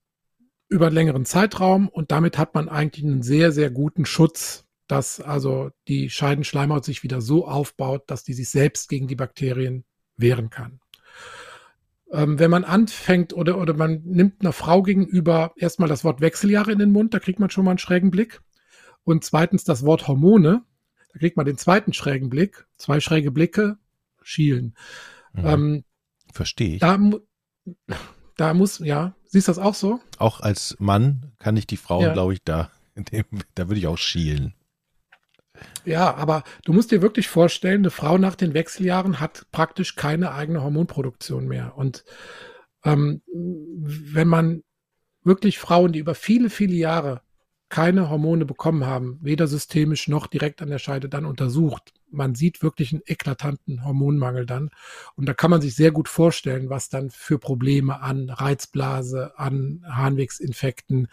über 0.67 0.87
einen 0.87 0.95
längeren 0.95 1.25
Zeitraum 1.25 1.87
und 1.87 2.11
damit 2.11 2.37
hat 2.37 2.53
man 2.53 2.67
eigentlich 2.67 3.05
einen 3.05 3.23
sehr, 3.23 3.53
sehr 3.53 3.71
guten 3.71 4.05
Schutz, 4.05 4.65
dass 4.87 5.21
also 5.21 5.71
die 5.87 6.09
Scheidenschleimhaut 6.09 6.83
sich 6.83 7.01
wieder 7.03 7.21
so 7.21 7.47
aufbaut, 7.47 8.03
dass 8.07 8.25
die 8.25 8.33
sich 8.33 8.49
selbst 8.49 8.89
gegen 8.89 9.07
die 9.07 9.15
Bakterien 9.15 9.85
wehren 10.17 10.49
kann 10.49 10.81
ähm, 12.11 12.39
wenn 12.39 12.51
man 12.51 12.63
anfängt 12.63 13.33
oder, 13.33 13.57
oder 13.57 13.73
man 13.73 14.01
nimmt 14.03 14.41
einer 14.41 14.53
Frau 14.53 14.83
gegenüber 14.83 15.53
erstmal 15.55 15.89
das 15.89 16.03
Wort 16.03 16.21
Wechseljahre 16.21 16.71
in 16.71 16.79
den 16.79 16.91
Mund, 16.91 17.13
da 17.13 17.19
kriegt 17.19 17.39
man 17.39 17.49
schon 17.49 17.65
mal 17.65 17.71
einen 17.71 17.79
schrägen 17.79 18.11
Blick. 18.11 18.41
Und 19.03 19.23
zweitens 19.23 19.63
das 19.63 19.85
Wort 19.85 20.07
Hormone, 20.07 20.63
da 21.13 21.19
kriegt 21.19 21.37
man 21.37 21.45
den 21.45 21.57
zweiten 21.57 21.93
schrägen 21.93 22.29
Blick. 22.29 22.67
Zwei 22.77 22.99
schräge 22.99 23.31
Blicke, 23.31 23.77
schielen. 24.21 24.75
Mhm. 25.33 25.45
Ähm, 25.45 25.83
Verstehe 26.33 26.75
ich. 26.75 26.79
Da, 26.79 26.99
da 28.35 28.53
muss, 28.53 28.79
ja, 28.79 29.15
siehst 29.25 29.47
du 29.47 29.51
das 29.51 29.59
auch 29.59 29.75
so? 29.75 29.99
Auch 30.17 30.41
als 30.41 30.75
Mann 30.79 31.31
kann 31.39 31.57
ich 31.57 31.67
die 31.67 31.77
Frauen, 31.77 32.03
ja. 32.03 32.13
glaube 32.13 32.33
ich, 32.33 32.43
da, 32.43 32.71
dem, 32.95 33.25
da 33.55 33.67
würde 33.67 33.79
ich 33.79 33.87
auch 33.87 33.97
schielen. 33.97 34.53
Ja, 35.85 36.13
aber 36.15 36.43
du 36.65 36.73
musst 36.73 36.91
dir 36.91 37.01
wirklich 37.01 37.27
vorstellen, 37.27 37.81
eine 37.81 37.91
Frau 37.91 38.17
nach 38.17 38.35
den 38.35 38.53
Wechseljahren 38.53 39.19
hat 39.19 39.45
praktisch 39.51 39.95
keine 39.95 40.33
eigene 40.33 40.63
Hormonproduktion 40.63 41.47
mehr. 41.47 41.77
Und 41.77 42.03
ähm, 42.83 43.21
wenn 43.27 44.27
man 44.27 44.63
wirklich 45.23 45.59
Frauen, 45.59 45.91
die 45.91 45.99
über 45.99 46.15
viele, 46.15 46.49
viele 46.49 46.75
Jahre 46.75 47.21
keine 47.69 48.09
Hormone 48.09 48.45
bekommen 48.45 48.85
haben, 48.85 49.19
weder 49.21 49.47
systemisch 49.47 50.07
noch 50.07 50.27
direkt 50.27 50.61
an 50.61 50.69
der 50.69 50.79
Scheide 50.79 51.09
dann 51.09 51.25
untersucht, 51.25 51.93
man 52.09 52.35
sieht 52.35 52.61
wirklich 52.61 52.93
einen 52.93 53.01
eklatanten 53.05 53.83
Hormonmangel 53.83 54.45
dann. 54.45 54.69
Und 55.15 55.27
da 55.27 55.33
kann 55.33 55.51
man 55.51 55.61
sich 55.61 55.75
sehr 55.75 55.91
gut 55.91 56.09
vorstellen, 56.09 56.69
was 56.69 56.89
dann 56.89 57.09
für 57.09 57.39
Probleme 57.39 58.01
an 58.01 58.29
Reizblase, 58.29 59.37
an 59.37 59.83
Harnwegsinfekten, 59.87 61.07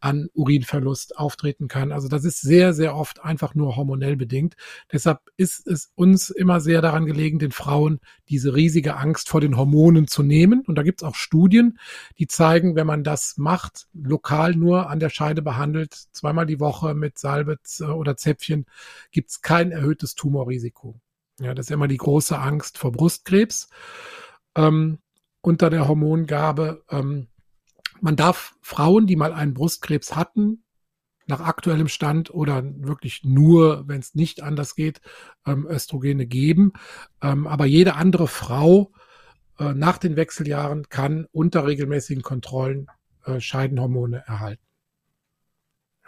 an 0.00 0.28
Urinverlust 0.34 1.18
auftreten 1.18 1.68
kann. 1.68 1.92
Also 1.92 2.08
das 2.08 2.24
ist 2.24 2.40
sehr, 2.40 2.72
sehr 2.72 2.94
oft 2.94 3.24
einfach 3.24 3.54
nur 3.54 3.76
hormonell 3.76 4.16
bedingt. 4.16 4.56
Deshalb 4.92 5.20
ist 5.36 5.66
es 5.66 5.92
uns 5.94 6.30
immer 6.30 6.60
sehr 6.60 6.82
daran 6.82 7.06
gelegen, 7.06 7.38
den 7.38 7.52
Frauen 7.52 8.00
diese 8.28 8.54
riesige 8.54 8.96
Angst 8.96 9.28
vor 9.28 9.40
den 9.40 9.56
Hormonen 9.56 10.06
zu 10.06 10.22
nehmen. 10.22 10.62
Und 10.66 10.76
da 10.76 10.82
gibt 10.82 11.02
es 11.02 11.08
auch 11.08 11.14
Studien, 11.14 11.78
die 12.18 12.26
zeigen, 12.26 12.76
wenn 12.76 12.86
man 12.86 13.04
das 13.04 13.36
macht, 13.38 13.88
lokal 13.92 14.54
nur 14.54 14.88
an 14.90 15.00
der 15.00 15.10
Scheide 15.10 15.42
behandelt, 15.42 15.94
zweimal 16.12 16.46
die 16.46 16.60
Woche 16.60 16.94
mit 16.94 17.18
Salbe 17.18 17.58
oder 17.80 18.16
Zäpfchen, 18.16 18.66
gibt 19.10 19.30
es 19.30 19.40
kein 19.40 19.70
erhöhtes 19.72 20.14
Tumorrisiko. 20.48 21.00
Ja, 21.40 21.54
das 21.54 21.66
ist 21.66 21.70
immer 21.70 21.88
die 21.88 21.96
große 21.96 22.38
Angst 22.38 22.78
vor 22.78 22.92
Brustkrebs. 22.92 23.68
Ähm, 24.56 24.98
unter 25.40 25.70
der 25.70 25.86
Hormongabe 25.86 26.82
ähm, 26.90 27.28
man 28.00 28.16
darf 28.16 28.54
Frauen, 28.60 29.06
die 29.06 29.16
mal 29.16 29.32
einen 29.32 29.54
Brustkrebs 29.54 30.14
hatten, 30.14 30.64
nach 31.26 31.40
aktuellem 31.40 31.88
Stand 31.88 32.32
oder 32.32 32.62
wirklich 32.64 33.24
nur, 33.24 33.86
wenn 33.86 34.00
es 34.00 34.14
nicht 34.14 34.42
anders 34.42 34.74
geht, 34.74 35.00
ähm, 35.46 35.66
Östrogene 35.66 36.26
geben. 36.26 36.72
Ähm, 37.22 37.46
aber 37.46 37.66
jede 37.66 37.96
andere 37.96 38.28
Frau 38.28 38.92
äh, 39.58 39.74
nach 39.74 39.98
den 39.98 40.16
Wechseljahren 40.16 40.88
kann 40.88 41.26
unter 41.32 41.66
regelmäßigen 41.66 42.22
Kontrollen 42.22 42.86
äh, 43.24 43.40
Scheidenhormone 43.40 44.24
erhalten. 44.26 44.62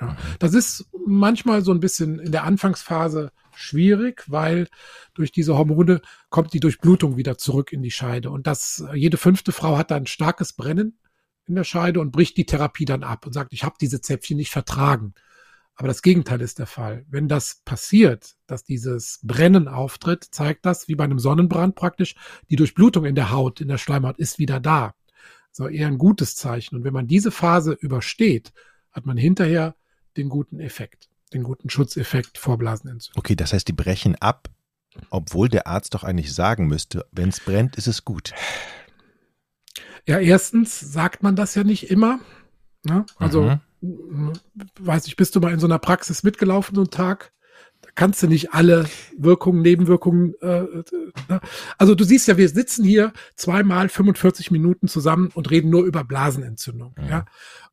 Ja, 0.00 0.16
das 0.38 0.54
ist 0.54 0.88
manchmal 1.06 1.62
so 1.62 1.72
ein 1.72 1.80
bisschen 1.80 2.18
in 2.18 2.32
der 2.32 2.44
Anfangsphase 2.44 3.30
schwierig, 3.60 4.24
weil 4.28 4.68
durch 5.14 5.32
diese 5.32 5.56
Hormone 5.56 6.00
kommt 6.28 6.52
die 6.52 6.60
Durchblutung 6.60 7.16
wieder 7.16 7.38
zurück 7.38 7.72
in 7.72 7.82
die 7.82 7.90
Scheide. 7.90 8.30
Und 8.30 8.46
das, 8.46 8.84
jede 8.94 9.16
fünfte 9.16 9.52
Frau 9.52 9.76
hat 9.76 9.90
dann 9.90 10.06
starkes 10.06 10.52
Brennen 10.52 10.98
in 11.46 11.54
der 11.54 11.64
Scheide 11.64 12.00
und 12.00 12.12
bricht 12.12 12.36
die 12.36 12.46
Therapie 12.46 12.84
dann 12.84 13.02
ab 13.02 13.26
und 13.26 13.32
sagt, 13.32 13.52
ich 13.52 13.64
habe 13.64 13.76
diese 13.80 14.00
Zäpfchen 14.00 14.36
nicht 14.36 14.50
vertragen. 14.50 15.14
Aber 15.74 15.88
das 15.88 16.02
Gegenteil 16.02 16.40
ist 16.42 16.58
der 16.58 16.66
Fall. 16.66 17.06
Wenn 17.08 17.26
das 17.26 17.62
passiert, 17.64 18.36
dass 18.46 18.64
dieses 18.64 19.18
Brennen 19.22 19.66
auftritt, 19.66 20.24
zeigt 20.30 20.66
das, 20.66 20.88
wie 20.88 20.94
bei 20.94 21.04
einem 21.04 21.18
Sonnenbrand 21.18 21.74
praktisch, 21.74 22.16
die 22.50 22.56
Durchblutung 22.56 23.04
in 23.04 23.14
der 23.14 23.30
Haut, 23.30 23.60
in 23.60 23.68
der 23.68 23.78
Schleimhaut 23.78 24.18
ist 24.18 24.38
wieder 24.38 24.60
da. 24.60 24.94
So 25.52 25.68
eher 25.68 25.88
ein 25.88 25.98
gutes 25.98 26.36
Zeichen. 26.36 26.76
Und 26.76 26.84
wenn 26.84 26.92
man 26.92 27.06
diese 27.06 27.30
Phase 27.30 27.72
übersteht, 27.72 28.52
hat 28.92 29.06
man 29.06 29.16
hinterher 29.16 29.74
den 30.16 30.28
guten 30.28 30.60
Effekt, 30.60 31.08
den 31.32 31.42
guten 31.42 31.70
Schutzeffekt 31.70 32.38
vor 32.38 32.58
Blasenentzündung. 32.58 33.18
Okay, 33.18 33.36
das 33.36 33.52
heißt, 33.52 33.68
die 33.68 33.72
brechen 33.72 34.16
ab, 34.16 34.48
obwohl 35.10 35.48
der 35.48 35.66
Arzt 35.66 35.94
doch 35.94 36.04
eigentlich 36.04 36.34
sagen 36.34 36.66
müsste, 36.66 37.06
wenn 37.12 37.28
es 37.28 37.40
brennt, 37.40 37.76
ist 37.76 37.86
es 37.86 38.04
gut. 38.04 38.32
Ja, 40.06 40.18
erstens 40.18 40.80
sagt 40.80 41.22
man 41.22 41.36
das 41.36 41.54
ja 41.54 41.64
nicht 41.64 41.90
immer. 41.90 42.20
Ne? 42.84 43.04
Also, 43.16 43.58
mhm. 43.80 44.32
weiß 44.78 45.06
ich, 45.06 45.16
bist 45.16 45.36
du 45.36 45.40
mal 45.40 45.52
in 45.52 45.60
so 45.60 45.66
einer 45.66 45.78
Praxis 45.78 46.22
mitgelaufen, 46.22 46.74
so 46.74 46.80
einen 46.80 46.90
Tag? 46.90 47.32
Da 47.82 47.88
kannst 47.94 48.22
du 48.22 48.26
nicht 48.26 48.52
alle 48.52 48.86
Wirkungen, 49.16 49.62
Nebenwirkungen. 49.62 50.34
Äh, 50.42 50.64
äh, 50.64 51.40
also 51.78 51.94
du 51.94 52.04
siehst 52.04 52.28
ja, 52.28 52.36
wir 52.36 52.48
sitzen 52.48 52.84
hier 52.84 53.12
zweimal 53.36 53.88
45 53.88 54.50
Minuten 54.50 54.86
zusammen 54.88 55.30
und 55.32 55.50
reden 55.50 55.70
nur 55.70 55.84
über 55.84 56.04
Blasenentzündung. 56.04 56.94
Mhm. 56.98 57.08
Ja? 57.08 57.24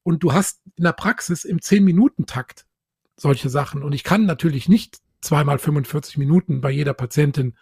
Und 0.04 0.24
du 0.24 0.34
hast 0.34 0.62
in 0.76 0.84
der 0.84 0.94
Praxis 0.94 1.44
im 1.44 1.58
10-Minuten-Takt 1.58 2.67
solche 3.18 3.50
Sachen. 3.50 3.84
Und 3.84 3.94
ich 3.94 4.04
kann 4.04 4.26
natürlich 4.26 4.70
nicht 4.70 5.00
zweimal 5.22 5.58
45 5.58 6.18
Minuten 6.18 6.62
bei 6.62 6.70
jeder 6.72 6.94
Patientin 6.94 7.56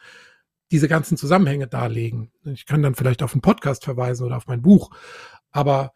diese 0.72 0.88
ganzen 0.88 1.18
Zusammenhänge 1.18 1.68
darlegen. 1.68 2.32
Ich 2.44 2.66
kann 2.66 2.82
dann 2.82 2.96
vielleicht 2.96 3.24
auf 3.24 3.34
einen 3.34 3.42
Podcast 3.42 3.86
verweisen 3.86 4.26
oder 4.26 4.38
auf 4.38 4.48
mein 4.48 4.62
Buch. 4.62 4.92
Aber 5.52 5.94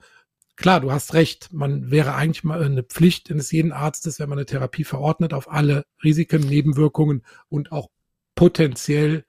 klar, 0.55 0.79
du 0.79 0.91
hast 0.91 1.13
recht. 1.13 1.51
Man 1.51 1.91
wäre 1.91 2.13
eigentlich 2.13 2.43
mal 2.43 2.63
eine 2.63 2.83
Pflicht 2.83 3.31
eines 3.31 3.51
jeden 3.51 3.71
Arztes, 3.71 4.19
wenn 4.19 4.29
man 4.29 4.37
eine 4.37 4.45
Therapie 4.45 4.83
verordnet, 4.83 5.33
auf 5.33 5.51
alle 5.51 5.85
Risiken, 6.03 6.41
Nebenwirkungen 6.41 7.23
und 7.49 7.71
auch 7.71 7.89
potenziell, 8.35 9.25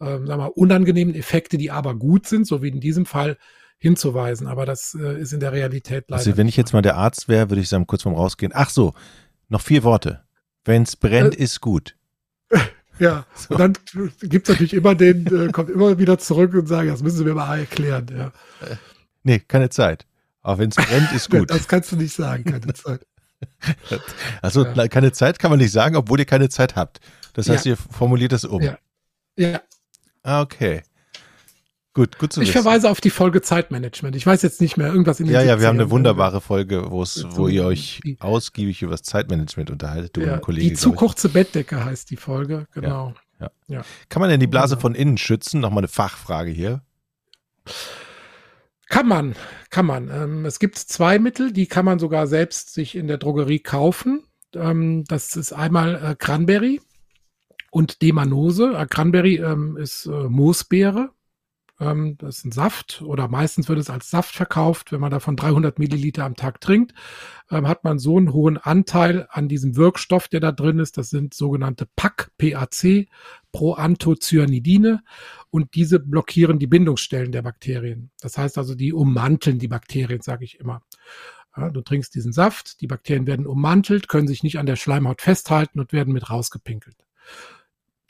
ähm, 0.00 0.26
sagen 0.26 0.42
wir, 0.42 0.56
unangenehmen 0.56 1.14
Effekte, 1.14 1.58
die 1.58 1.70
aber 1.70 1.94
gut 1.94 2.26
sind, 2.26 2.46
so 2.46 2.62
wie 2.62 2.68
in 2.68 2.80
diesem 2.80 3.06
Fall, 3.06 3.36
hinzuweisen. 3.78 4.46
Aber 4.46 4.66
das 4.66 4.96
äh, 4.98 5.20
ist 5.20 5.32
in 5.32 5.40
der 5.40 5.52
Realität 5.52 6.06
leider. 6.08 6.18
Also 6.18 6.36
wenn 6.36 6.48
ich 6.48 6.56
jetzt 6.56 6.72
mal 6.72 6.82
der 6.82 6.96
Arzt 6.96 7.28
wäre, 7.28 7.50
würde 7.50 7.60
ich 7.60 7.68
sagen, 7.68 7.86
kurz 7.86 8.02
vorm 8.02 8.14
Rausgehen. 8.14 8.52
Ach 8.54 8.70
so, 8.70 8.94
noch 9.50 9.60
vier 9.60 9.82
Worte. 9.82 10.24
Wenn's 10.64 10.96
brennt, 10.96 11.38
äh, 11.38 11.42
ist 11.42 11.60
gut. 11.60 11.96
Ja, 13.00 13.24
so. 13.34 13.54
und 13.54 13.60
dann 13.60 13.72
gibt's 14.20 14.50
natürlich 14.50 14.74
immer 14.74 14.94
den, 14.94 15.26
äh, 15.26 15.50
kommt 15.50 15.70
immer 15.70 15.98
wieder 15.98 16.18
zurück 16.18 16.52
und 16.52 16.66
sagt, 16.66 16.88
das 16.88 17.02
müssen 17.02 17.16
Sie 17.16 17.24
mir 17.24 17.34
mal 17.34 17.58
erklären. 17.58 18.06
Ja. 18.14 18.26
Äh, 18.66 18.76
nee, 19.22 19.38
keine 19.38 19.70
Zeit. 19.70 20.06
Aber 20.42 20.58
wenn 20.58 20.68
es 20.68 20.76
brennt, 20.76 21.10
ist 21.12 21.30
gut. 21.30 21.50
das 21.50 21.66
kannst 21.66 21.90
du 21.92 21.96
nicht 21.96 22.14
sagen, 22.14 22.44
keine 22.44 22.74
Zeit. 22.74 23.06
Also 24.42 24.66
ja. 24.66 24.88
keine 24.88 25.12
Zeit 25.12 25.38
kann 25.38 25.50
man 25.50 25.58
nicht 25.58 25.72
sagen, 25.72 25.96
obwohl 25.96 26.18
ihr 26.18 26.26
keine 26.26 26.50
Zeit 26.50 26.76
habt. 26.76 27.00
Das 27.32 27.48
heißt, 27.48 27.64
ja. 27.64 27.72
ihr 27.72 27.76
formuliert 27.78 28.32
das 28.32 28.44
um. 28.44 28.60
Ja. 28.60 28.78
ja. 29.36 29.62
Ah, 30.22 30.42
okay. 30.42 30.82
Gut, 32.00 32.16
gut 32.16 32.32
zu 32.32 32.40
Ich 32.40 32.48
wissen. 32.48 32.62
verweise 32.62 32.88
auf 32.88 33.02
die 33.02 33.10
Folge 33.10 33.42
Zeitmanagement. 33.42 34.16
Ich 34.16 34.26
weiß 34.26 34.40
jetzt 34.40 34.62
nicht 34.62 34.78
mehr, 34.78 34.86
irgendwas 34.86 35.20
in 35.20 35.26
den 35.26 35.34
Ja, 35.34 35.42
ja, 35.42 35.60
wir 35.60 35.66
haben 35.66 35.78
eine 35.78 35.90
wunderbare 35.90 36.40
Folge, 36.40 36.90
wo 36.90 37.02
es, 37.02 37.26
wo 37.28 37.46
ihr 37.46 37.66
euch 37.66 38.00
ausgiebig 38.20 38.80
über 38.80 38.92
das 38.92 39.02
Zeitmanagement 39.02 39.70
unterhaltet, 39.70 40.16
du 40.16 40.22
ja, 40.22 40.36
und 40.36 40.40
Kollege. 40.40 40.66
Die 40.66 40.74
zu 40.76 40.92
kurze 40.92 41.28
Bettdecke 41.28 41.84
heißt 41.84 42.10
die 42.10 42.16
Folge, 42.16 42.66
genau. 42.72 43.12
Ja, 43.38 43.50
ja. 43.68 43.76
ja. 43.76 43.82
Kann 44.08 44.20
man 44.20 44.30
denn 44.30 44.40
die 44.40 44.46
Blase 44.46 44.78
von 44.78 44.94
innen 44.94 45.18
schützen? 45.18 45.60
Nochmal 45.60 45.80
eine 45.80 45.88
Fachfrage 45.88 46.50
hier. 46.50 46.80
Kann 48.88 49.06
man, 49.06 49.34
kann 49.68 49.84
man. 49.84 50.08
Ähm, 50.08 50.46
es 50.46 50.58
gibt 50.58 50.78
zwei 50.78 51.18
Mittel, 51.18 51.52
die 51.52 51.66
kann 51.66 51.84
man 51.84 51.98
sogar 51.98 52.26
selbst 52.26 52.72
sich 52.72 52.96
in 52.96 53.08
der 53.08 53.18
Drogerie 53.18 53.58
kaufen. 53.58 54.22
Ähm, 54.54 55.04
das 55.04 55.36
ist 55.36 55.52
einmal 55.52 55.96
äh, 55.96 56.14
Cranberry 56.14 56.80
und 57.70 58.00
Demanose. 58.00 58.72
Äh, 58.74 58.86
Cranberry 58.86 59.36
ähm, 59.36 59.76
ist 59.76 60.06
äh, 60.06 60.30
Moosbeere 60.30 61.10
ähm, 61.80 62.16
das 62.18 62.38
ist 62.38 62.44
ein 62.44 62.52
Saft 62.52 63.02
oder 63.02 63.26
meistens 63.28 63.68
wird 63.68 63.78
es 63.78 63.90
als 63.90 64.10
Saft 64.10 64.34
verkauft. 64.34 64.92
Wenn 64.92 65.00
man 65.00 65.10
davon 65.10 65.36
300 65.36 65.78
Milliliter 65.78 66.24
am 66.24 66.36
Tag 66.36 66.60
trinkt, 66.60 66.94
ähm, 67.50 67.66
hat 67.66 67.84
man 67.84 67.98
so 67.98 68.18
einen 68.18 68.32
hohen 68.32 68.58
Anteil 68.58 69.26
an 69.30 69.48
diesem 69.48 69.76
Wirkstoff, 69.76 70.28
der 70.28 70.40
da 70.40 70.52
drin 70.52 70.78
ist. 70.78 70.98
Das 70.98 71.08
sind 71.08 71.34
sogenannte 71.34 71.86
PAC, 71.96 72.30
PAC, 72.38 73.08
Proanthocyanidine. 73.52 75.02
Und 75.50 75.74
diese 75.74 75.98
blockieren 75.98 76.58
die 76.58 76.66
Bindungsstellen 76.66 77.32
der 77.32 77.42
Bakterien. 77.42 78.10
Das 78.20 78.36
heißt 78.36 78.58
also, 78.58 78.74
die 78.74 78.92
ummanteln 78.92 79.58
die 79.58 79.68
Bakterien, 79.68 80.20
sage 80.20 80.44
ich 80.44 80.60
immer. 80.60 80.82
Ja, 81.56 81.70
du 81.70 81.80
trinkst 81.80 82.14
diesen 82.14 82.32
Saft, 82.32 82.80
die 82.80 82.86
Bakterien 82.86 83.26
werden 83.26 83.46
ummantelt, 83.46 84.06
können 84.06 84.28
sich 84.28 84.44
nicht 84.44 84.58
an 84.58 84.66
der 84.66 84.76
Schleimhaut 84.76 85.20
festhalten 85.20 85.80
und 85.80 85.92
werden 85.92 86.12
mit 86.12 86.30
rausgepinkelt. 86.30 86.96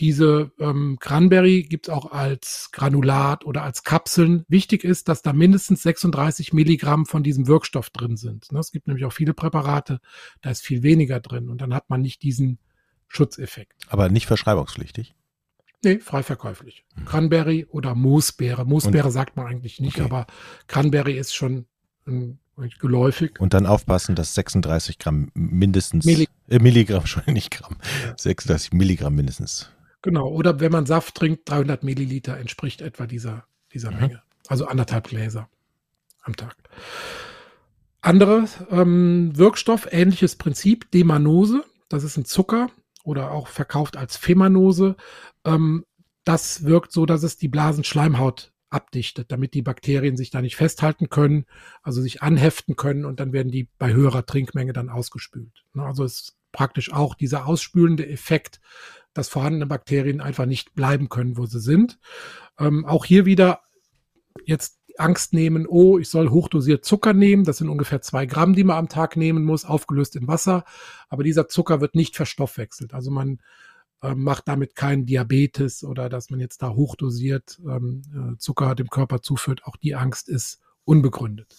Diese 0.01 0.51
ähm, 0.59 0.97
Cranberry 0.99 1.63
gibt 1.63 1.89
es 1.89 1.95
auch 1.95 2.11
als 2.11 2.71
Granulat 2.73 3.45
oder 3.45 3.63
als 3.63 3.85
Kapseln. 3.85 4.47
Wichtig 4.49 4.83
ist, 4.83 5.09
dass 5.11 5.21
da 5.21 5.35
mindestens 5.35 5.83
36 5.83 6.55
Milligramm 6.55 7.05
von 7.05 7.23
diesem 7.23 7.47
Wirkstoff 7.47 7.91
drin 7.91 8.17
sind. 8.17 8.51
Ne? 8.51 8.61
Es 8.61 8.73
gibt 8.73 8.87
nämlich 8.87 9.05
auch 9.05 9.13
viele 9.13 9.35
Präparate, 9.35 10.01
da 10.41 10.51
ist 10.51 10.63
viel 10.63 10.83
weniger 10.83 11.21
drin 11.21 11.51
und 11.51 11.61
dann 11.61 11.75
hat 11.75 11.91
man 11.91 12.01
nicht 12.01 12.23
diesen 12.23 12.59
Schutzeffekt. 13.09 13.75
Aber 13.89 14.09
nicht 14.09 14.27
verschreibungspflichtig? 14.27 15.15
Nee, 15.85 15.99
frei 15.99 16.23
verkäuflich. 16.23 16.87
Mhm. 16.95 17.05
Cranberry 17.05 17.67
oder 17.69 17.95
Moosbeere. 17.95 18.65
Moosbeere 18.65 19.09
und, 19.09 19.13
sagt 19.13 19.37
man 19.37 19.47
eigentlich 19.47 19.81
nicht, 19.81 19.97
okay. 19.97 20.07
aber 20.07 20.27
Cranberry 20.67 21.19
ist 21.19 21.35
schon 21.35 21.67
ein, 22.07 22.39
geläufig. 22.79 23.39
Und 23.39 23.53
dann 23.53 23.67
aufpassen, 23.67 24.15
dass 24.15 24.35
36 24.35 24.99
Gramm 24.99 25.31
mindestens, 25.35 26.07
Milli 26.07 26.27
äh, 26.49 26.59
Milligramm, 26.59 27.05
schon 27.07 27.25
nicht 27.27 27.51
Gramm, 27.51 27.77
ja. 28.07 28.15
36 28.17 28.73
Milligramm 28.73 29.15
mindestens 29.15 29.71
Genau, 30.03 30.29
oder 30.29 30.61
wenn 30.61 30.73
man 30.73 30.87
Saft 30.87 31.15
trinkt, 31.15 31.49
300 31.49 31.83
Milliliter 31.83 32.39
entspricht 32.39 32.81
etwa 32.81 33.07
dieser, 33.07 33.45
dieser 33.73 33.91
mhm. 33.91 34.01
Menge. 34.01 34.23
Also 34.49 34.67
anderthalb 34.67 35.09
Gläser 35.09 35.49
am 36.23 36.37
Tag. 36.37 36.57
Andere 38.01 38.47
ähm, 38.71 39.37
Wirkstoff, 39.37 39.89
ähnliches 39.91 40.37
Prinzip, 40.37 40.91
Demanose, 40.91 41.65
das 41.89 42.03
ist 42.05 42.17
ein 42.17 42.25
Zucker 42.25 42.71
oder 43.05 43.31
auch 43.31 43.49
verkauft 43.49 43.97
als 43.97 44.17
Femanose. 44.17 44.97
Ähm, 45.45 45.85
das 46.25 46.65
wirkt 46.65 46.93
so, 46.93 47.05
dass 47.05 47.23
es 47.23 47.37
die 47.37 47.49
Blasenschleimhaut 47.49 48.53
abdichtet, 48.71 49.33
damit 49.33 49.53
die 49.55 49.63
Bakterien 49.63 50.17
sich 50.17 50.31
da 50.31 50.41
nicht 50.41 50.57
festhalten 50.57 51.11
können, 51.11 51.45
also 51.83 52.01
sich 52.01 52.23
anheften 52.23 52.77
können 52.77 53.05
und 53.05 53.21
dann 53.21 53.33
werden 53.33 53.51
die 53.51 53.69
bei 53.79 53.93
höherer 53.93 54.25
Trinkmenge 54.25 54.73
dann 54.73 54.89
ausgespült. 54.89 55.65
Ne, 55.75 55.85
also 55.85 56.05
ist 56.05 56.37
praktisch 56.53 56.93
auch 56.93 57.15
dieser 57.15 57.47
ausspülende 57.47 58.09
Effekt 58.09 58.61
dass 59.15 59.29
vorhandene 59.29 59.67
Bakterien 59.67 60.21
einfach 60.21 60.47
nicht 60.47 60.75
bleiben 60.75 61.09
können, 61.09 61.37
wo 61.37 61.47
sie 61.47 61.61
sind. 61.61 61.99
Ähm, 62.59 62.85
auch 62.85 63.05
hier 63.05 63.25
wieder 63.27 63.61
jetzt 64.45 64.79
Angst 64.99 65.33
nehmen, 65.33 65.67
oh, 65.67 65.99
ich 65.99 66.09
soll 66.09 66.31
hochdosiert 66.31 66.85
Zucker 66.85 67.13
nehmen. 67.13 67.45
Das 67.45 67.59
sind 67.59 67.69
ungefähr 67.69 68.03
zwei 68.03 68.27
Gramm, 68.27 68.55
die 68.55 68.65
man 68.65 68.77
am 68.77 68.89
Tag 68.89 69.17
nehmen 69.17 69.45
muss, 69.45 69.65
aufgelöst 69.65 70.17
in 70.17 70.29
Wasser. 70.29 70.65
Aber 71.09 71.25
dieser 71.25 71.49
Zucker 71.49 71.81
wird 71.81 71.95
nicht 71.95 72.17
verstoffwechselt. 72.17 72.95
Also 72.95 73.11
man 73.11 73.41
äh, 74.03 74.15
macht 74.15 74.49
damit 74.49 74.75
keinen 74.77 75.07
Diabetes 75.07 75.85
oder 75.85 76.09
dass 76.09 76.31
man 76.31 76.41
jetzt 76.41 76.63
da 76.63 76.71
hochdosiert 76.71 77.61
ähm, 77.65 78.03
äh, 78.15 78.39
Zucker 78.39 78.75
dem 78.75 78.89
Körper 78.89 79.23
zuführt. 79.23 79.65
Auch 79.65 79.77
die 79.77 79.95
Angst 79.95 80.29
ist 80.29 80.61
unbegründet. 80.85 81.57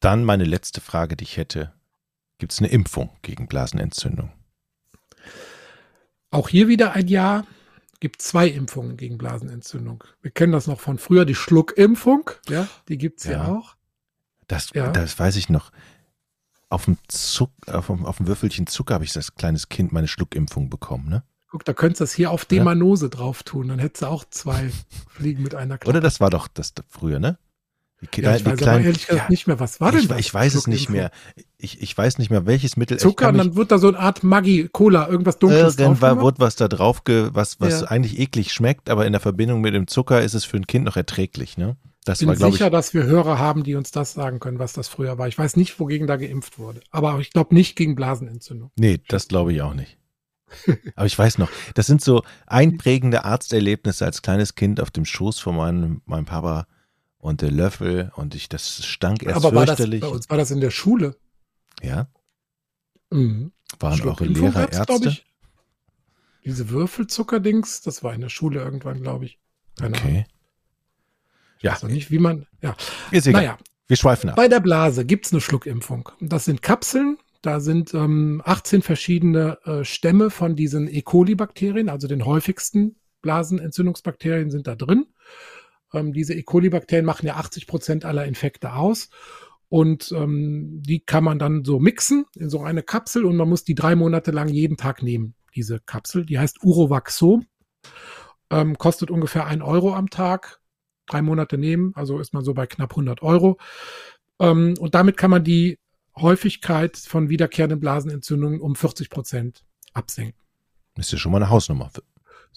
Dann 0.00 0.24
meine 0.24 0.44
letzte 0.44 0.80
Frage, 0.80 1.16
die 1.16 1.24
ich 1.24 1.36
hätte. 1.36 1.72
Gibt 2.38 2.52
es 2.52 2.58
eine 2.58 2.68
Impfung 2.68 3.10
gegen 3.22 3.46
Blasenentzündung? 3.46 4.32
Auch 6.30 6.48
hier 6.48 6.68
wieder 6.68 6.92
ein 6.92 7.08
Ja. 7.08 7.44
Gibt 8.00 8.20
zwei 8.20 8.48
Impfungen 8.48 8.96
gegen 8.96 9.16
Blasenentzündung. 9.16 10.02
Wir 10.22 10.32
kennen 10.32 10.52
das 10.52 10.66
noch 10.66 10.80
von 10.80 10.98
früher, 10.98 11.24
die 11.24 11.36
Schluckimpfung. 11.36 12.30
Ja, 12.48 12.66
die 12.88 12.98
gibt's 12.98 13.24
ja, 13.24 13.32
ja 13.32 13.48
auch. 13.52 13.76
Das, 14.48 14.70
ja. 14.74 14.90
das 14.90 15.16
weiß 15.16 15.36
ich 15.36 15.48
noch. 15.48 15.70
Auf 16.68 16.86
dem, 16.86 16.98
Zuck, 17.06 17.52
auf, 17.68 17.86
dem, 17.86 18.04
auf 18.04 18.16
dem 18.16 18.26
Würfelchen 18.26 18.66
Zucker 18.66 18.94
habe 18.94 19.04
ich 19.04 19.14
als 19.14 19.36
kleines 19.36 19.68
Kind 19.68 19.92
meine 19.92 20.08
Schluckimpfung 20.08 20.68
bekommen, 20.68 21.08
ne? 21.08 21.22
Guck, 21.48 21.64
da 21.64 21.74
könntest 21.74 22.00
du 22.00 22.04
das 22.04 22.12
hier 22.14 22.30
auf 22.30 22.46
Demanose 22.46 23.06
ja. 23.06 23.10
drauf 23.10 23.42
tun, 23.42 23.68
dann 23.68 23.78
hättest 23.78 24.02
du 24.02 24.06
auch 24.06 24.24
zwei 24.28 24.70
Fliegen 25.08 25.42
mit 25.42 25.54
einer 25.54 25.78
Klappe. 25.78 25.90
Oder 25.90 26.00
das 26.00 26.18
war 26.18 26.30
doch 26.30 26.48
das 26.48 26.72
früher, 26.88 27.20
ne? 27.20 27.38
Ja, 28.16 28.34
ich 28.34 28.44
weiß 28.44 28.56
kleinen, 28.56 28.62
aber 28.62 28.80
ehrlich 28.80 29.06
gesagt 29.06 29.26
ja, 29.26 29.30
nicht 29.30 29.46
mehr, 29.46 29.60
was 29.60 29.80
war 29.80 29.92
denn 29.92 30.00
ich, 30.00 30.08
das? 30.08 30.18
Ich 30.18 30.34
weiß 30.34 30.54
es 30.54 30.66
nicht 30.66 30.88
mehr. 30.88 31.12
Ich, 31.62 31.80
ich 31.80 31.96
weiß 31.96 32.18
nicht 32.18 32.30
mehr, 32.30 32.44
welches 32.44 32.76
Mittel. 32.76 32.98
Zucker 32.98 33.28
und 33.28 33.38
dann 33.38 33.56
wird 33.56 33.70
da 33.70 33.78
so 33.78 33.88
eine 33.88 33.98
Art 33.98 34.22
Maggi-Cola, 34.22 35.08
irgendwas 35.08 35.38
Dunkles 35.38 35.78
Irgendwann 35.78 36.20
wird 36.20 36.40
was 36.40 36.56
da 36.56 36.68
drauf, 36.68 37.04
ge, 37.04 37.30
was, 37.32 37.60
was 37.60 37.82
ja. 37.82 37.86
eigentlich 37.86 38.18
eklig 38.18 38.52
schmeckt, 38.52 38.90
aber 38.90 39.06
in 39.06 39.12
der 39.12 39.20
Verbindung 39.20 39.60
mit 39.60 39.74
dem 39.74 39.86
Zucker 39.86 40.22
ist 40.22 40.34
es 40.34 40.44
für 40.44 40.56
ein 40.56 40.66
Kind 40.66 40.84
noch 40.84 40.96
erträglich, 40.96 41.56
ne? 41.56 41.76
Das 42.04 42.18
bin 42.18 42.28
war, 42.28 42.36
sicher, 42.36 42.66
ich, 42.66 42.72
dass 42.72 42.94
wir 42.94 43.04
Hörer 43.04 43.38
haben, 43.38 43.62
die 43.62 43.76
uns 43.76 43.92
das 43.92 44.12
sagen 44.12 44.40
können, 44.40 44.58
was 44.58 44.72
das 44.72 44.88
früher 44.88 45.18
war. 45.18 45.28
Ich 45.28 45.38
weiß 45.38 45.56
nicht, 45.56 45.78
wogegen 45.78 46.08
da 46.08 46.16
geimpft 46.16 46.58
wurde. 46.58 46.80
Aber 46.90 47.20
ich 47.20 47.30
glaube 47.30 47.54
nicht 47.54 47.76
gegen 47.76 47.94
Blasenentzündung. 47.94 48.72
Nee, 48.76 49.00
das 49.06 49.28
glaube 49.28 49.52
ich 49.52 49.62
auch 49.62 49.74
nicht. 49.74 49.98
Aber 50.96 51.06
ich 51.06 51.16
weiß 51.16 51.38
noch, 51.38 51.48
das 51.74 51.86
sind 51.86 52.02
so 52.02 52.24
einprägende 52.46 53.24
Arzterlebnisse 53.24 54.04
als 54.04 54.22
kleines 54.22 54.56
Kind 54.56 54.80
auf 54.80 54.90
dem 54.90 55.04
Schoß 55.04 55.38
von 55.38 55.56
meinem, 55.56 56.02
meinem 56.04 56.24
Papa 56.24 56.66
und 57.18 57.40
der 57.40 57.52
Löffel 57.52 58.10
und 58.16 58.34
ich, 58.34 58.48
das 58.48 58.84
stank 58.84 59.22
erst 59.22 59.36
Aber 59.36 59.50
fürchterlich. 59.50 60.02
War 60.02 60.08
das, 60.08 60.10
bei 60.10 60.16
uns 60.16 60.30
war 60.30 60.36
das 60.36 60.50
in 60.50 60.60
der 60.60 60.70
Schule. 60.70 61.16
Ja. 61.82 62.08
Mhm. 63.10 63.52
Waren 63.78 64.08
auch 64.08 64.20
Lehrer, 64.20 64.72
Ärzte. 64.72 65.18
Diese 66.44 66.70
Würfelzucker-Dings, 66.70 67.82
das 67.82 68.02
war 68.02 68.14
in 68.14 68.20
der 68.20 68.28
Schule 68.28 68.60
irgendwann, 68.60 69.02
glaube 69.02 69.26
ich. 69.26 69.38
Keine 69.78 69.96
okay. 69.96 70.08
Ahnung. 70.08 70.24
Ja. 71.60 71.72
Also 71.72 71.86
nicht, 71.86 72.10
wie 72.10 72.18
man, 72.18 72.46
ja. 72.60 72.76
Ist 73.10 73.26
egal. 73.26 73.42
Naja. 73.42 73.58
Wir 73.86 73.96
schweifen 73.96 74.30
ab. 74.30 74.36
Bei 74.36 74.48
der 74.48 74.60
Blase 74.60 75.04
gibt 75.04 75.26
es 75.26 75.32
eine 75.32 75.40
Schluckimpfung. 75.40 76.08
Das 76.20 76.44
sind 76.44 76.62
Kapseln. 76.62 77.18
Da 77.42 77.60
sind 77.60 77.92
ähm, 77.92 78.40
18 78.44 78.82
verschiedene 78.82 79.58
äh, 79.64 79.84
Stämme 79.84 80.30
von 80.30 80.54
diesen 80.54 80.88
E. 80.88 81.02
coli-Bakterien, 81.02 81.88
also 81.88 82.06
den 82.06 82.24
häufigsten 82.24 82.96
Blasenentzündungsbakterien 83.20 84.50
sind 84.50 84.68
da 84.68 84.76
drin. 84.76 85.06
Ähm, 85.92 86.12
diese 86.12 86.34
E. 86.34 86.42
coli-Bakterien 86.42 87.04
machen 87.04 87.26
ja 87.26 87.36
80 87.36 87.66
Prozent 87.66 88.04
aller 88.04 88.26
Infekte 88.26 88.74
aus. 88.74 89.10
Und 89.72 90.12
ähm, 90.12 90.82
die 90.82 91.00
kann 91.00 91.24
man 91.24 91.38
dann 91.38 91.64
so 91.64 91.80
mixen 91.80 92.26
in 92.34 92.50
so 92.50 92.60
eine 92.60 92.82
Kapsel 92.82 93.24
und 93.24 93.36
man 93.36 93.48
muss 93.48 93.64
die 93.64 93.74
drei 93.74 93.96
Monate 93.96 94.30
lang 94.30 94.48
jeden 94.48 94.76
Tag 94.76 95.02
nehmen, 95.02 95.34
diese 95.54 95.80
Kapsel. 95.80 96.26
Die 96.26 96.38
heißt 96.38 96.62
Urovaxo. 96.62 97.40
Ähm, 98.50 98.76
kostet 98.76 99.10
ungefähr 99.10 99.46
ein 99.46 99.62
Euro 99.62 99.94
am 99.94 100.10
Tag. 100.10 100.60
Drei 101.06 101.22
Monate 101.22 101.56
nehmen, 101.56 101.92
also 101.94 102.18
ist 102.18 102.34
man 102.34 102.44
so 102.44 102.52
bei 102.52 102.66
knapp 102.66 102.90
100 102.90 103.22
Euro. 103.22 103.56
Ähm, 104.38 104.74
und 104.78 104.94
damit 104.94 105.16
kann 105.16 105.30
man 105.30 105.42
die 105.42 105.78
Häufigkeit 106.18 106.98
von 106.98 107.30
wiederkehrenden 107.30 107.80
Blasenentzündungen 107.80 108.60
um 108.60 108.76
40 108.76 109.08
Prozent 109.08 109.64
absenken. 109.94 110.38
Ist 110.98 111.12
ja 111.12 111.16
schon 111.16 111.32
mal 111.32 111.38
eine 111.38 111.48
Hausnummer 111.48 111.90